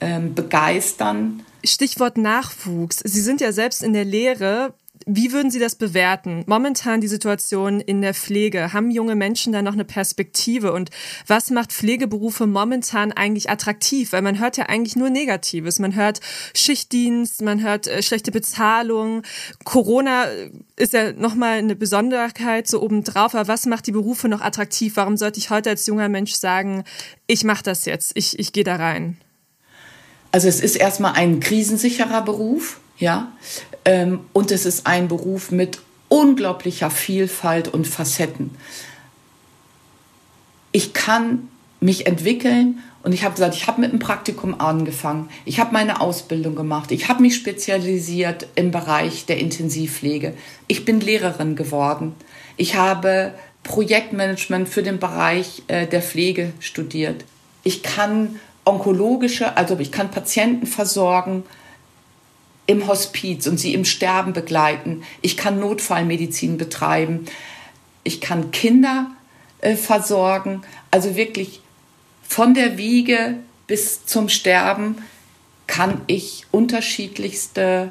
ähm, 0.00 0.34
begeistern. 0.34 1.44
Stichwort 1.62 2.16
Nachwuchs. 2.16 3.00
Sie 3.04 3.20
sind 3.20 3.40
ja 3.40 3.52
selbst 3.52 3.82
in 3.82 3.92
der 3.92 4.04
Lehre. 4.04 4.72
Wie 5.06 5.32
würden 5.32 5.50
Sie 5.50 5.58
das 5.58 5.76
bewerten? 5.76 6.44
Momentan 6.46 7.00
die 7.00 7.08
Situation 7.08 7.80
in 7.80 8.02
der 8.02 8.12
Pflege. 8.12 8.74
Haben 8.74 8.90
junge 8.90 9.14
Menschen 9.14 9.52
da 9.52 9.62
noch 9.62 9.72
eine 9.72 9.86
Perspektive? 9.86 10.72
Und 10.72 10.90
was 11.26 11.50
macht 11.50 11.72
Pflegeberufe 11.72 12.46
momentan 12.46 13.10
eigentlich 13.10 13.48
attraktiv? 13.48 14.12
Weil 14.12 14.20
man 14.20 14.38
hört 14.38 14.58
ja 14.58 14.66
eigentlich 14.66 14.96
nur 14.96 15.08
Negatives. 15.08 15.78
Man 15.78 15.94
hört 15.94 16.20
Schichtdienst, 16.54 17.40
man 17.40 17.62
hört 17.62 17.86
äh, 17.86 18.02
schlechte 18.02 18.30
Bezahlung. 18.30 19.22
Corona 19.64 20.26
ist 20.76 20.92
ja 20.92 21.12
nochmal 21.12 21.58
eine 21.58 21.76
Besonderheit 21.76 22.68
so 22.68 22.82
obendrauf. 22.82 23.34
Aber 23.34 23.48
was 23.48 23.64
macht 23.64 23.86
die 23.86 23.92
Berufe 23.92 24.28
noch 24.28 24.42
attraktiv? 24.42 24.96
Warum 24.96 25.16
sollte 25.16 25.38
ich 25.38 25.48
heute 25.48 25.70
als 25.70 25.86
junger 25.86 26.10
Mensch 26.10 26.34
sagen, 26.34 26.84
ich 27.26 27.44
mache 27.44 27.62
das 27.62 27.86
jetzt, 27.86 28.12
ich, 28.14 28.38
ich 28.38 28.52
gehe 28.52 28.64
da 28.64 28.76
rein? 28.76 29.16
Also 30.32 30.46
es 30.46 30.60
ist 30.60 30.76
erstmal 30.76 31.14
ein 31.14 31.40
krisensicherer 31.40 32.22
Beruf, 32.22 32.80
ja. 32.98 33.32
Ähm, 33.84 34.20
und 34.32 34.50
es 34.50 34.66
ist 34.66 34.86
ein 34.86 35.08
Beruf 35.08 35.50
mit 35.50 35.80
unglaublicher 36.08 36.90
Vielfalt 36.90 37.68
und 37.68 37.86
Facetten. 37.86 38.56
Ich 40.72 40.92
kann 40.92 41.48
mich 41.80 42.06
entwickeln 42.06 42.80
und 43.02 43.12
ich 43.12 43.24
habe 43.24 43.34
gesagt, 43.34 43.54
ich 43.54 43.66
habe 43.66 43.80
mit 43.80 43.90
einem 43.90 43.98
Praktikum 43.98 44.60
angefangen. 44.60 45.30
Ich 45.46 45.58
habe 45.58 45.72
meine 45.72 46.00
Ausbildung 46.00 46.54
gemacht. 46.54 46.92
Ich 46.92 47.08
habe 47.08 47.22
mich 47.22 47.34
spezialisiert 47.34 48.46
im 48.54 48.70
Bereich 48.70 49.24
der 49.24 49.38
Intensivpflege. 49.38 50.34
Ich 50.66 50.84
bin 50.84 51.00
Lehrerin 51.00 51.56
geworden. 51.56 52.14
Ich 52.56 52.74
habe 52.74 53.32
Projektmanagement 53.62 54.68
für 54.68 54.82
den 54.82 54.98
Bereich 54.98 55.62
äh, 55.68 55.86
der 55.86 56.02
Pflege 56.02 56.52
studiert. 56.60 57.24
Ich 57.62 57.82
kann 57.82 58.38
onkologische, 58.64 59.56
also 59.56 59.78
ich 59.78 59.90
kann 59.92 60.10
Patienten 60.10 60.66
versorgen 60.66 61.44
im 62.70 62.86
Hospiz 62.86 63.48
und 63.48 63.58
sie 63.58 63.74
im 63.74 63.84
Sterben 63.84 64.32
begleiten. 64.32 65.02
Ich 65.22 65.36
kann 65.36 65.58
Notfallmedizin 65.58 66.56
betreiben. 66.56 67.26
Ich 68.04 68.20
kann 68.20 68.52
Kinder 68.52 69.10
äh, 69.60 69.74
versorgen. 69.74 70.62
Also 70.92 71.16
wirklich 71.16 71.62
von 72.22 72.54
der 72.54 72.78
Wiege 72.78 73.34
bis 73.66 74.06
zum 74.06 74.28
Sterben 74.28 74.98
kann 75.66 76.00
ich 76.06 76.46
unterschiedlichste 76.52 77.90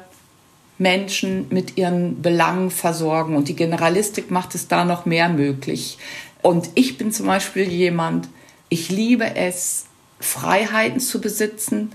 Menschen 0.78 1.46
mit 1.50 1.76
ihren 1.76 2.22
Belangen 2.22 2.70
versorgen. 2.70 3.36
Und 3.36 3.48
die 3.48 3.56
Generalistik 3.56 4.30
macht 4.30 4.54
es 4.54 4.66
da 4.66 4.86
noch 4.86 5.04
mehr 5.04 5.28
möglich. 5.28 5.98
Und 6.40 6.70
ich 6.74 6.96
bin 6.96 7.12
zum 7.12 7.26
Beispiel 7.26 7.68
jemand, 7.70 8.28
ich 8.70 8.88
liebe 8.88 9.36
es, 9.36 9.84
Freiheiten 10.20 11.00
zu 11.00 11.20
besitzen, 11.20 11.92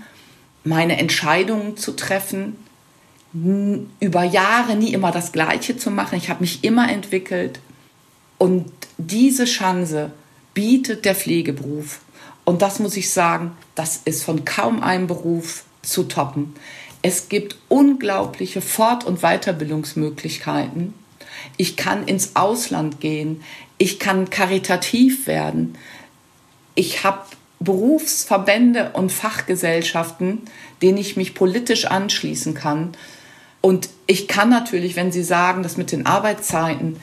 meine 0.62 0.98
Entscheidungen 0.98 1.76
zu 1.76 1.92
treffen, 1.92 2.56
über 4.00 4.22
Jahre 4.22 4.76
nie 4.76 4.92
immer 4.92 5.10
das 5.10 5.32
Gleiche 5.32 5.76
zu 5.76 5.90
machen. 5.90 6.16
Ich 6.16 6.30
habe 6.30 6.40
mich 6.40 6.64
immer 6.64 6.90
entwickelt. 6.90 7.60
Und 8.38 8.70
diese 8.98 9.44
Chance 9.44 10.10
bietet 10.54 11.04
der 11.04 11.14
Pflegeberuf. 11.14 12.00
Und 12.44 12.62
das 12.62 12.78
muss 12.78 12.96
ich 12.96 13.10
sagen, 13.10 13.52
das 13.74 14.00
ist 14.04 14.22
von 14.22 14.44
kaum 14.44 14.82
einem 14.82 15.06
Beruf 15.06 15.64
zu 15.82 16.04
toppen. 16.04 16.54
Es 17.02 17.28
gibt 17.28 17.56
unglaubliche 17.68 18.60
Fort- 18.60 19.04
und 19.04 19.20
Weiterbildungsmöglichkeiten. 19.20 20.94
Ich 21.56 21.76
kann 21.76 22.06
ins 22.06 22.36
Ausland 22.36 23.00
gehen. 23.00 23.42
Ich 23.78 23.98
kann 23.98 24.30
karitativ 24.30 25.26
werden. 25.26 25.76
Ich 26.74 27.04
habe 27.04 27.20
Berufsverbände 27.60 28.90
und 28.92 29.12
Fachgesellschaften, 29.12 30.42
denen 30.82 30.98
ich 30.98 31.16
mich 31.16 31.34
politisch 31.34 31.86
anschließen 31.86 32.54
kann. 32.54 32.92
Und 33.66 33.88
ich 34.06 34.28
kann 34.28 34.48
natürlich, 34.48 34.94
wenn 34.94 35.10
Sie 35.10 35.24
sagen, 35.24 35.64
das 35.64 35.76
mit 35.76 35.90
den 35.90 36.06
Arbeitszeiten, 36.06 37.00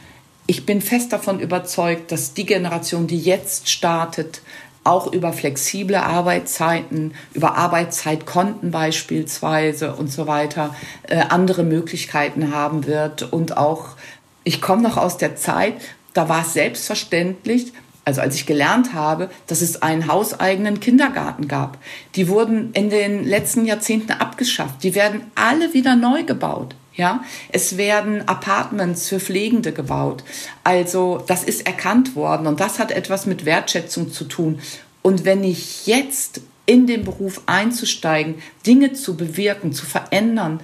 ich 0.48 0.66
bin 0.66 0.80
fest 0.80 1.12
davon 1.12 1.42
überzeugt, 1.42 2.10
dass 2.10 2.36
die 2.36 2.46
Generation, 2.46 3.06
die 3.06 3.20
jetzt 3.20 3.70
startet, 3.70 4.42
auch 4.86 5.12
über 5.12 5.34
flexible 5.34 5.98
Arbeitszeiten, 5.98 7.16
über 7.34 7.58
Arbeitszeitkonten 7.58 8.72
beispielsweise 8.72 9.94
und 9.94 10.10
so 10.10 10.26
weiter, 10.26 10.74
äh, 11.10 11.18
andere 11.28 11.64
Möglichkeiten 11.64 12.56
haben 12.56 12.86
wird. 12.88 13.34
Und 13.34 13.58
auch, 13.58 13.98
ich 14.46 14.62
komme 14.62 14.84
noch 14.84 14.96
aus 14.96 15.18
der 15.18 15.36
Zeit, 15.36 15.74
da 16.14 16.30
war 16.30 16.44
es 16.44 16.54
selbstverständlich, 16.54 17.74
also 18.06 18.22
als 18.22 18.36
ich 18.36 18.46
gelernt 18.46 18.94
habe, 18.94 19.30
dass 19.48 19.62
es 19.62 19.82
einen 19.82 20.08
hauseigenen 20.08 20.80
Kindergarten 20.80 21.48
gab. 21.48 21.78
Die 22.16 22.28
wurden 22.28 22.72
in 22.74 22.90
den 22.90 23.24
letzten 23.24 23.66
Jahrzehnten 23.66 24.12
abgeschafft. 24.12 24.84
Die 24.84 24.96
werden 24.96 25.22
alle 25.36 25.74
wieder 25.74 25.96
neu 25.96 26.24
gebaut. 26.24 26.76
Ja, 26.96 27.24
es 27.50 27.78
werden 27.78 28.28
Apartments 28.28 29.10
für 29.10 29.20
Pflegende 29.20 29.72
gebaut. 29.72 30.24
Also, 30.64 31.24
das 31.26 31.44
ist 31.44 31.66
erkannt 31.66 32.16
worden 32.16 32.46
und 32.46 32.60
das 32.60 32.78
hat 32.78 32.92
etwas 32.92 33.26
mit 33.26 33.46
Wertschätzung 33.46 34.12
zu 34.12 34.26
tun. 34.26 34.60
Und 35.02 35.26
wenn 35.26 35.44
ich 35.44 35.88
jetzt 35.88 36.42
in 36.68 36.86
den 36.86 37.04
Beruf 37.04 37.42
einzusteigen, 37.48 38.36
Dinge 38.68 38.94
zu 38.94 39.18
bewirken, 39.18 39.74
zu 39.74 39.88
verändern, 39.88 40.62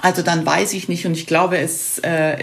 also 0.00 0.22
dann 0.22 0.46
weiß 0.46 0.72
ich 0.72 0.88
nicht 0.88 1.04
und 1.04 1.12
ich 1.12 1.26
glaube, 1.26 1.58
es, 1.58 1.98
äh, 1.98 2.38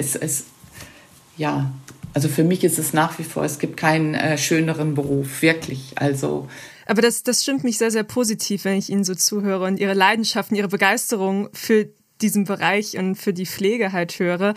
ja, 1.37 1.71
also 2.17 2.29
für 2.29 2.43
mich 2.43 2.63
ist 2.63 2.79
es 2.79 2.93
nach 2.93 3.19
wie 3.19 3.23
vor, 3.23 3.43
es 3.43 3.59
gibt 3.59 3.77
keinen 3.77 4.15
äh, 4.15 4.39
schöneren 4.39 4.95
Beruf, 4.95 5.43
wirklich. 5.43 5.91
Also 5.97 6.47
aber 6.87 7.03
das, 7.03 7.21
das 7.21 7.43
stimmt 7.43 7.63
mich 7.63 7.77
sehr, 7.77 7.91
sehr 7.91 8.01
positiv, 8.01 8.65
wenn 8.65 8.75
ich 8.75 8.89
Ihnen 8.89 9.03
so 9.03 9.13
zuhöre 9.13 9.65
und 9.65 9.79
Ihre 9.79 9.93
Leidenschaften, 9.93 10.55
Ihre 10.55 10.67
Begeisterung 10.67 11.47
für 11.53 11.89
diesem 12.21 12.45
Bereich 12.45 12.97
und 12.97 13.15
für 13.15 13.33
die 13.33 13.45
Pflege 13.45 13.91
halt 13.91 14.19
höre. 14.19 14.53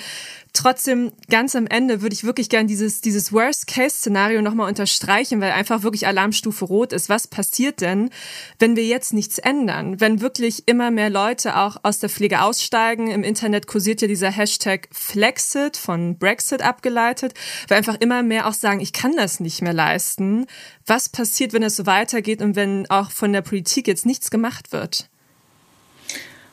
Trotzdem, 0.52 1.12
ganz 1.28 1.54
am 1.54 1.66
Ende 1.66 2.02
würde 2.02 2.14
ich 2.14 2.24
wirklich 2.24 2.48
gern 2.48 2.66
dieses, 2.66 3.00
dieses 3.00 3.32
Worst-Case-Szenario 3.32 4.42
nochmal 4.42 4.68
unterstreichen, 4.68 5.40
weil 5.40 5.52
einfach 5.52 5.82
wirklich 5.82 6.06
Alarmstufe 6.06 6.64
rot 6.64 6.92
ist. 6.92 7.08
Was 7.08 7.28
passiert 7.28 7.80
denn, 7.80 8.10
wenn 8.58 8.74
wir 8.74 8.84
jetzt 8.84 9.12
nichts 9.12 9.38
ändern? 9.38 10.00
Wenn 10.00 10.20
wirklich 10.20 10.66
immer 10.66 10.90
mehr 10.90 11.10
Leute 11.10 11.56
auch 11.56 11.76
aus 11.82 12.00
der 12.00 12.10
Pflege 12.10 12.42
aussteigen? 12.42 13.10
Im 13.10 13.22
Internet 13.22 13.66
kursiert 13.66 14.02
ja 14.02 14.08
dieser 14.08 14.30
Hashtag 14.30 14.88
Flexit 14.90 15.76
von 15.76 16.18
Brexit 16.18 16.62
abgeleitet, 16.62 17.34
weil 17.68 17.78
einfach 17.78 18.00
immer 18.00 18.22
mehr 18.22 18.48
auch 18.48 18.54
sagen, 18.54 18.80
ich 18.80 18.92
kann 18.92 19.14
das 19.16 19.40
nicht 19.40 19.62
mehr 19.62 19.74
leisten. 19.74 20.46
Was 20.86 21.08
passiert, 21.08 21.52
wenn 21.52 21.62
es 21.62 21.76
so 21.76 21.86
weitergeht 21.86 22.42
und 22.42 22.56
wenn 22.56 22.90
auch 22.90 23.10
von 23.10 23.32
der 23.32 23.42
Politik 23.42 23.86
jetzt 23.86 24.06
nichts 24.06 24.30
gemacht 24.30 24.72
wird? 24.72 25.09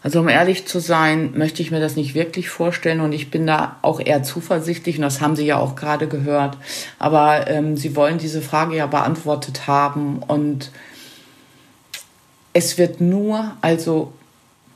Also 0.03 0.19
um 0.19 0.29
ehrlich 0.29 0.67
zu 0.67 0.79
sein, 0.79 1.31
möchte 1.35 1.61
ich 1.61 1.71
mir 1.71 1.79
das 1.79 1.95
nicht 1.95 2.13
wirklich 2.13 2.49
vorstellen 2.49 3.01
und 3.01 3.13
ich 3.13 3.31
bin 3.31 3.47
da 3.47 3.77
auch 3.81 3.99
eher 3.99 4.23
zuversichtlich 4.23 4.97
und 4.97 5.01
das 5.01 5.21
haben 5.21 5.35
Sie 5.35 5.45
ja 5.45 5.57
auch 5.57 5.75
gerade 5.75 6.07
gehört. 6.07 6.57
Aber 6.99 7.47
ähm, 7.47 7.75
Sie 7.77 7.95
wollen 7.95 8.19
diese 8.19 8.41
Frage 8.41 8.75
ja 8.75 8.85
beantwortet 8.85 9.67
haben 9.67 10.19
und 10.19 10.71
es 12.53 12.77
wird 12.77 13.01
nur 13.01 13.53
also 13.61 14.13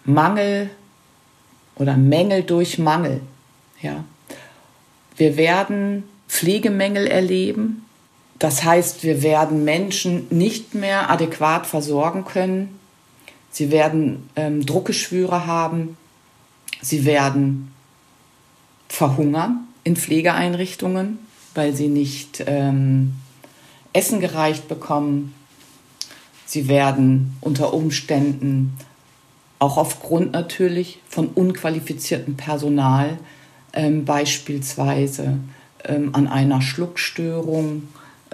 Mangel 0.05 0.69
oder 1.76 1.97
Mängel 1.97 2.43
durch 2.43 2.80
Mangel. 2.80 3.22
Ja. 3.82 4.03
Wir 5.17 5.38
werden 5.38 6.03
Pflegemängel 6.28 7.07
erleben. 7.07 7.86
Das 8.39 8.63
heißt, 8.63 9.03
wir 9.03 9.22
werden 9.22 9.63
Menschen 9.63 10.26
nicht 10.32 10.74
mehr 10.74 11.11
adäquat 11.11 11.67
versorgen 11.67 12.26
können 12.26 12.81
Sie 13.52 13.72
werden 13.72 14.30
ähm, 14.36 14.66
Druckgeschwüre 14.66 15.45
haben. 15.45 15.97
Sie 16.82 17.06
werden 17.06 17.72
verhungern 18.88 19.68
in 19.84 19.95
Pflegeeinrichtungen, 19.95 21.20
weil 21.54 21.76
sie 21.76 21.88
nicht 21.88 22.43
ähm, 22.47 23.14
Essen 23.93 24.20
gereicht 24.20 24.68
bekommen. 24.68 25.34
Sie 26.45 26.68
werden 26.68 27.38
unter 27.41 27.74
Umständen 27.74 28.78
auch 29.60 29.78
aufgrund 29.78 30.32
natürlich 30.32 30.99
von 31.08 31.28
unqualifiziertem 31.28 32.36
Personal 32.36 33.20
ähm, 33.74 34.06
beispielsweise 34.06 35.38
ähm, 35.84 36.16
an 36.16 36.28
einer 36.28 36.62
Schluckstörung 36.62 37.84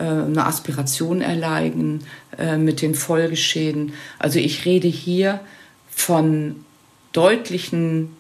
eine 0.02 0.46
Aspiration 0.46 1.22
erleiden 1.22 2.04
äh, 2.38 2.58
mit 2.58 2.82
den 2.82 2.96
Folgeschäden. 2.96 3.94
Also 4.20 4.40
ich 4.40 4.66
rede 4.66 4.88
hier 4.88 5.40
von 5.90 6.64
deutlichen 7.12 8.16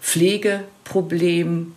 Pflegeproblemen, 0.00 1.74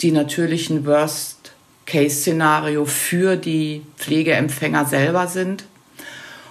die 0.00 0.12
natürlich 0.12 0.70
ein 0.70 0.86
Worst-Case-Szenario 0.86 2.84
für 2.84 3.36
die 3.36 3.82
Pflegeempfänger 3.96 4.86
selber 4.86 5.26
sind. 5.26 5.64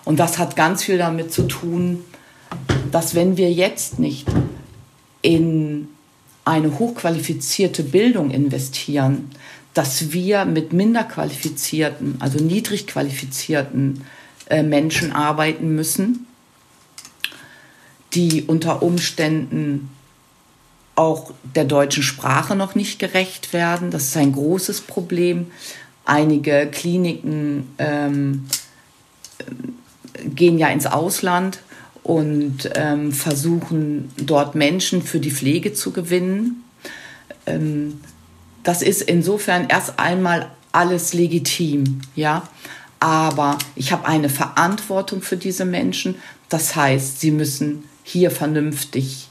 Und 0.05 0.19
das 0.19 0.37
hat 0.37 0.55
ganz 0.55 0.83
viel 0.83 0.97
damit 0.97 1.31
zu 1.31 1.43
tun, 1.43 2.03
dass 2.91 3.15
wenn 3.15 3.37
wir 3.37 3.51
jetzt 3.51 3.99
nicht 3.99 4.27
in 5.21 5.87
eine 6.45 6.77
hochqualifizierte 6.77 7.83
Bildung 7.83 8.31
investieren, 8.31 9.31
dass 9.73 10.11
wir 10.11 10.45
mit 10.45 10.73
minder 10.73 11.03
qualifizierten, 11.03 12.17
also 12.19 12.43
niedrig 12.43 12.87
qualifizierten 12.87 14.03
äh, 14.47 14.63
Menschen 14.63 15.11
arbeiten 15.11 15.75
müssen, 15.75 16.27
die 18.13 18.43
unter 18.43 18.83
Umständen 18.83 19.89
auch 20.95 21.31
der 21.55 21.65
deutschen 21.65 22.03
Sprache 22.03 22.55
noch 22.55 22.75
nicht 22.75 22.99
gerecht 22.99 23.51
werden. 23.53 23.89
Das 23.89 24.03
ist 24.03 24.17
ein 24.17 24.33
großes 24.33 24.81
Problem. 24.81 25.47
Einige 26.05 26.67
Kliniken 26.71 27.69
ähm, 27.79 28.45
gehen 30.23 30.59
ja 30.59 30.67
ins 30.67 30.85
Ausland 30.85 31.59
und 32.03 32.69
ähm, 32.75 33.11
versuchen 33.11 34.11
dort 34.17 34.55
Menschen 34.55 35.01
für 35.01 35.19
die 35.19 35.31
Pflege 35.31 35.73
zu 35.73 35.91
gewinnen. 35.91 36.63
Ähm, 37.45 38.01
das 38.63 38.81
ist 38.81 39.01
insofern 39.01 39.67
erst 39.67 39.99
einmal 39.99 40.49
alles 40.71 41.13
legitim, 41.13 42.01
ja. 42.15 42.43
Aber 42.99 43.57
ich 43.75 43.91
habe 43.91 44.07
eine 44.07 44.29
Verantwortung 44.29 45.21
für 45.21 45.35
diese 45.35 45.65
Menschen. 45.65 46.15
Das 46.47 46.75
heißt, 46.75 47.19
sie 47.19 47.31
müssen 47.31 47.83
hier 48.03 48.31
vernünftig 48.31 49.27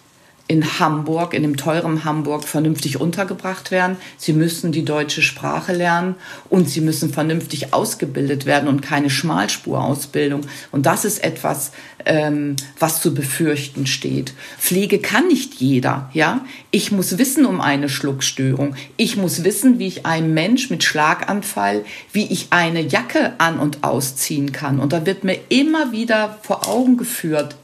in 0.49 0.79
Hamburg, 0.79 1.35
in 1.35 1.43
dem 1.43 1.57
teuren 1.57 2.05
Hamburg, 2.05 2.45
vernünftig 2.45 3.01
untergebracht 3.01 3.71
werden. 3.71 3.97
Sie 4.19 4.33
müssen 4.33 4.73
die 4.73 4.85
deutsche 4.85 5.23
Sprache 5.23 5.73
lernen 5.73 6.17
und 6.51 6.69
sie 6.69 6.81
müssen 6.81 7.13
vernünftig 7.13 7.73
ausgebildet 7.73 8.45
werden 8.45 8.69
und 8.69 8.83
keine 8.83 9.09
Schmalspurausbildung. 9.09 10.43
Und 10.71 10.87
das 10.87 11.05
ist 11.05 11.25
etwas, 11.25 11.73
ähm, 12.05 12.57
was 12.79 13.01
zu 13.01 13.15
befürchten 13.15 13.87
steht. 13.87 14.35
Pflege 14.59 14.99
kann 14.99 15.29
nicht 15.29 15.55
jeder, 15.55 16.11
ja. 16.13 16.45
Ich 16.71 16.93
muss 16.93 17.19
wissen 17.19 17.47
um 17.47 17.61
eine 17.61 17.89
Schluckstörung. 17.89 18.75
Ich 18.97 19.17
muss 19.17 19.45
wissen, 19.45 19.79
wie 19.79 19.87
ich 19.87 20.07
einem 20.07 20.35
Mensch 20.35 20.71
mit 20.71 20.85
Schlaganfall, 20.85 21.85
wie 22.13 22.27
ich 22.27 22.49
eine 22.51 22.81
Jacke 22.81 23.33
an 23.39 23.59
und 23.59 23.85
ausziehen 23.85 24.53
kann. 24.53 24.81
Und 24.81 24.93
da 24.93 25.07
wird 25.07 25.25
mir 25.25 25.39
immer 25.49 25.93
wieder 25.93 26.39
vor 26.43 26.69
Augen 26.69 26.97
geführt, 26.97 27.57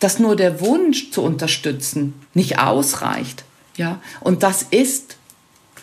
dass 0.00 0.18
nur 0.18 0.34
der 0.34 0.60
Wunsch 0.60 1.10
zu 1.12 1.22
unterstützen 1.22 2.14
nicht 2.34 2.58
ausreicht. 2.58 3.44
Ja? 3.76 4.00
Und 4.20 4.42
das 4.42 4.62
ist 4.62 5.16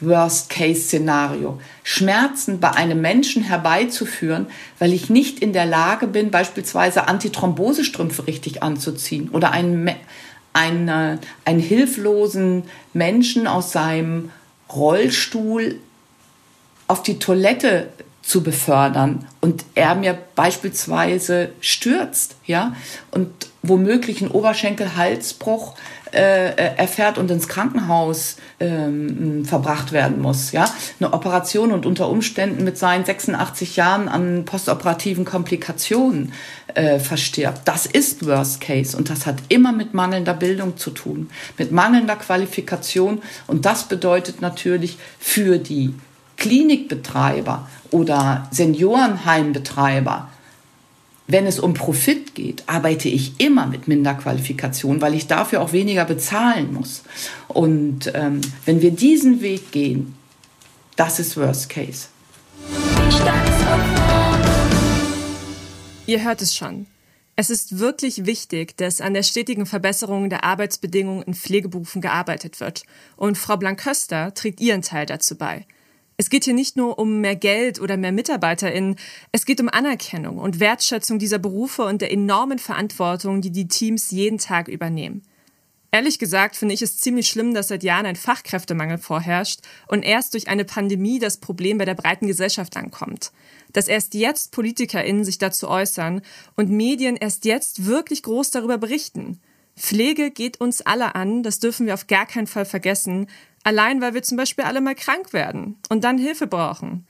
Worst-Case-Szenario. 0.01 1.59
Schmerzen 1.83 2.59
bei 2.59 2.71
einem 2.71 3.01
Menschen 3.01 3.43
herbeizuführen, 3.43 4.47
weil 4.79 4.93
ich 4.93 5.09
nicht 5.09 5.39
in 5.39 5.53
der 5.53 5.65
Lage 5.65 6.07
bin, 6.07 6.31
beispielsweise 6.31 7.07
Antithrombosestrümpfe 7.07 8.27
richtig 8.27 8.61
anzuziehen 8.61 9.29
oder 9.29 9.51
einen, 9.51 9.89
einen, 10.53 10.87
äh, 10.87 11.17
einen 11.45 11.59
hilflosen 11.59 12.63
Menschen 12.93 13.47
aus 13.47 13.71
seinem 13.71 14.31
Rollstuhl 14.71 15.79
auf 16.87 17.03
die 17.03 17.19
Toilette 17.19 17.89
zu 18.21 18.43
befördern 18.43 19.25
und 19.39 19.63
er 19.75 19.95
mir 19.95 20.17
beispielsweise 20.35 21.49
stürzt, 21.61 22.35
ja, 22.45 22.75
und 23.11 23.31
womöglich 23.69 24.21
einen 24.21 24.31
Oberschenkelhalsbruch 24.31 25.75
äh, 26.11 26.75
erfährt 26.75 27.17
und 27.17 27.29
ins 27.31 27.47
Krankenhaus 27.47 28.37
ähm, 28.59 29.45
verbracht 29.45 29.91
werden 29.91 30.21
muss. 30.21 30.51
Ja? 30.51 30.65
Eine 30.99 31.13
Operation 31.13 31.71
und 31.71 31.85
unter 31.85 32.09
Umständen 32.09 32.63
mit 32.63 32.77
seinen 32.77 33.05
86 33.05 33.75
Jahren 33.75 34.07
an 34.07 34.45
postoperativen 34.45 35.25
Komplikationen 35.25 36.33
äh, 36.73 36.99
verstirbt. 36.99 37.61
Das 37.65 37.85
ist 37.85 38.25
Worst 38.25 38.61
Case 38.61 38.95
und 38.95 39.09
das 39.09 39.25
hat 39.25 39.37
immer 39.49 39.71
mit 39.71 39.93
mangelnder 39.93 40.33
Bildung 40.33 40.77
zu 40.77 40.91
tun, 40.91 41.29
mit 41.57 41.71
mangelnder 41.71 42.15
Qualifikation 42.15 43.21
und 43.47 43.65
das 43.65 43.85
bedeutet 43.85 44.41
natürlich 44.41 44.97
für 45.19 45.57
die 45.57 45.93
Klinikbetreiber 46.37 47.67
oder 47.91 48.47
Seniorenheimbetreiber 48.51 50.29
wenn 51.27 51.45
es 51.45 51.59
um 51.59 51.73
Profit 51.73 52.35
geht, 52.35 52.63
arbeite 52.67 53.09
ich 53.09 53.39
immer 53.39 53.67
mit 53.67 53.87
Minderqualifikation, 53.87 55.01
weil 55.01 55.13
ich 55.13 55.27
dafür 55.27 55.61
auch 55.61 55.73
weniger 55.73 56.05
bezahlen 56.05 56.73
muss. 56.73 57.03
Und 57.49 58.11
ähm, 58.15 58.41
wenn 58.65 58.81
wir 58.81 58.91
diesen 58.91 59.41
Weg 59.41 59.71
gehen, 59.71 60.15
das 60.95 61.19
ist 61.19 61.37
Worst 61.37 61.69
Case. 61.69 62.07
Ihr 66.05 66.23
hört 66.23 66.41
es 66.41 66.55
schon. 66.55 66.87
Es 67.35 67.49
ist 67.49 67.77
wirklich 67.77 68.25
wichtig, 68.25 68.77
dass 68.77 69.01
an 69.01 69.13
der 69.13 69.21
stetigen 69.21 69.67
Verbesserung 69.67 70.29
der 70.29 70.43
Arbeitsbedingungen 70.43 71.21
in 71.23 71.35
Pflegeberufen 71.35 72.01
gearbeitet 72.01 72.59
wird. 72.59 72.83
Und 73.15 73.37
Frau 73.37 73.57
Blanköster 73.57 74.33
trägt 74.33 74.59
ihren 74.59 74.81
Teil 74.81 75.05
dazu 75.05 75.37
bei. 75.37 75.65
Es 76.19 76.31
geht 76.31 76.45
hier 76.45 76.55
nicht 76.55 76.75
nur 76.75 76.97
um 76.97 77.21
mehr 77.21 77.35
Geld 77.35 77.79
oder 77.79 77.95
mehr 77.95 78.11
MitarbeiterInnen, 78.11 78.95
es 79.31 79.45
geht 79.45 79.61
um 79.61 79.69
Anerkennung 79.69 80.39
und 80.39 80.59
Wertschätzung 80.59 81.19
dieser 81.19 81.37
Berufe 81.37 81.83
und 81.83 82.01
der 82.01 82.11
enormen 82.11 82.57
Verantwortung, 82.57 83.41
die 83.41 83.51
die 83.51 83.67
Teams 83.67 84.09
jeden 84.09 84.39
Tag 84.39 84.67
übernehmen. 84.67 85.21
Ehrlich 85.91 86.17
gesagt 86.17 86.55
finde 86.55 86.73
ich 86.73 86.81
es 86.81 86.97
ziemlich 86.97 87.27
schlimm, 87.27 87.53
dass 87.53 87.67
seit 87.67 87.83
Jahren 87.83 88.07
ein 88.07 88.15
Fachkräftemangel 88.15 88.97
vorherrscht 88.97 89.59
und 89.87 90.03
erst 90.03 90.33
durch 90.33 90.47
eine 90.47 90.65
Pandemie 90.65 91.19
das 91.19 91.37
Problem 91.37 91.77
bei 91.77 91.85
der 91.85 91.93
breiten 91.93 92.25
Gesellschaft 92.25 92.75
ankommt. 92.77 93.31
Dass 93.71 93.87
erst 93.87 94.15
jetzt 94.15 94.51
PolitikerInnen 94.51 95.23
sich 95.23 95.37
dazu 95.37 95.69
äußern 95.69 96.21
und 96.55 96.71
Medien 96.71 97.15
erst 97.15 97.45
jetzt 97.45 97.85
wirklich 97.85 98.23
groß 98.23 98.49
darüber 98.49 98.79
berichten. 98.79 99.39
Pflege 99.77 100.31
geht 100.31 100.59
uns 100.59 100.81
alle 100.81 101.13
an, 101.13 101.43
das 101.43 101.59
dürfen 101.59 101.85
wir 101.85 101.93
auf 101.93 102.07
gar 102.07 102.25
keinen 102.25 102.47
Fall 102.47 102.65
vergessen, 102.65 103.27
Allein 103.67 103.99
weil 103.99 104.13
wir 104.13 104.23
zum 104.23 104.37
Beispiel 104.37 104.63
alle 104.63 104.79
mal 104.79 104.95
krank 104.95 105.33
werden 105.33 105.75
und 105.89 106.05
dann 106.05 106.17
Hilfe 106.17 106.47
brauchen. 106.47 107.05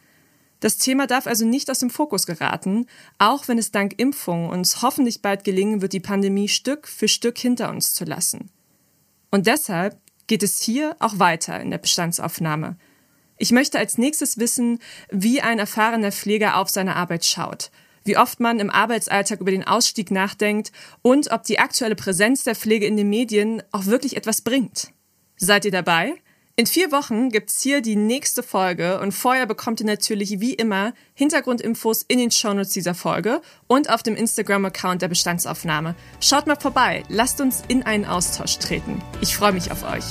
Das 0.59 0.77
Thema 0.77 1.05
darf 1.05 1.27
also 1.27 1.45
nicht 1.45 1.69
aus 1.69 1.77
dem 1.77 1.91
Fokus 1.91 2.25
geraten, 2.25 2.87
auch 3.19 3.47
wenn 3.47 3.59
es 3.59 3.69
dank 3.69 3.93
Impfung 3.99 4.49
uns 4.49 4.81
hoffentlich 4.81 5.21
bald 5.21 5.43
gelingen 5.43 5.83
wird, 5.83 5.93
die 5.93 5.99
Pandemie 5.99 6.47
Stück 6.47 6.87
für 6.87 7.07
Stück 7.07 7.37
hinter 7.37 7.69
uns 7.69 7.93
zu 7.93 8.05
lassen. 8.05 8.49
Und 9.29 9.45
deshalb 9.45 10.01
geht 10.25 10.41
es 10.41 10.59
hier 10.59 10.95
auch 10.97 11.19
weiter 11.19 11.61
in 11.61 11.69
der 11.69 11.77
Bestandsaufnahme. 11.77 12.75
Ich 13.37 13.51
möchte 13.51 13.77
als 13.77 13.99
nächstes 13.99 14.39
wissen, 14.39 14.79
wie 15.11 15.41
ein 15.41 15.59
erfahrener 15.59 16.11
Pfleger 16.11 16.57
auf 16.57 16.69
seine 16.69 16.95
Arbeit 16.95 17.23
schaut, 17.23 17.69
wie 18.03 18.17
oft 18.17 18.39
man 18.39 18.59
im 18.59 18.71
Arbeitsalltag 18.71 19.41
über 19.41 19.51
den 19.51 19.67
Ausstieg 19.67 20.09
nachdenkt 20.09 20.71
und 21.03 21.29
ob 21.29 21.43
die 21.43 21.59
aktuelle 21.59 21.95
Präsenz 21.95 22.45
der 22.45 22.55
Pflege 22.55 22.87
in 22.87 22.97
den 22.97 23.11
Medien 23.11 23.61
auch 23.71 23.85
wirklich 23.85 24.17
etwas 24.17 24.41
bringt. 24.41 24.91
Seid 25.35 25.63
ihr 25.63 25.71
dabei? 25.71 26.15
In 26.59 26.65
vier 26.65 26.91
Wochen 26.91 27.29
gibt's 27.29 27.61
hier 27.61 27.81
die 27.81 27.95
nächste 27.95 28.41
Folge 28.41 28.99
und 28.99 29.11
vorher 29.11 29.45
bekommt 29.45 29.79
ihr 29.79 29.85
natürlich 29.85 30.39
wie 30.39 30.55
immer 30.55 30.93
Hintergrundinfos 31.13 32.01
in 32.07 32.17
den 32.17 32.31
Shownotes 32.31 32.71
dieser 32.71 32.95
Folge 32.95 33.43
und 33.67 33.91
auf 33.91 34.01
dem 34.01 34.15
Instagram-Account 34.15 35.03
der 35.03 35.07
Bestandsaufnahme. 35.07 35.93
Schaut 36.19 36.47
mal 36.47 36.59
vorbei, 36.59 37.03
lasst 37.09 37.41
uns 37.41 37.61
in 37.67 37.83
einen 37.83 38.05
Austausch 38.05 38.57
treten. 38.57 39.03
Ich 39.21 39.35
freue 39.35 39.53
mich 39.53 39.71
auf 39.71 39.83
euch. 39.83 40.05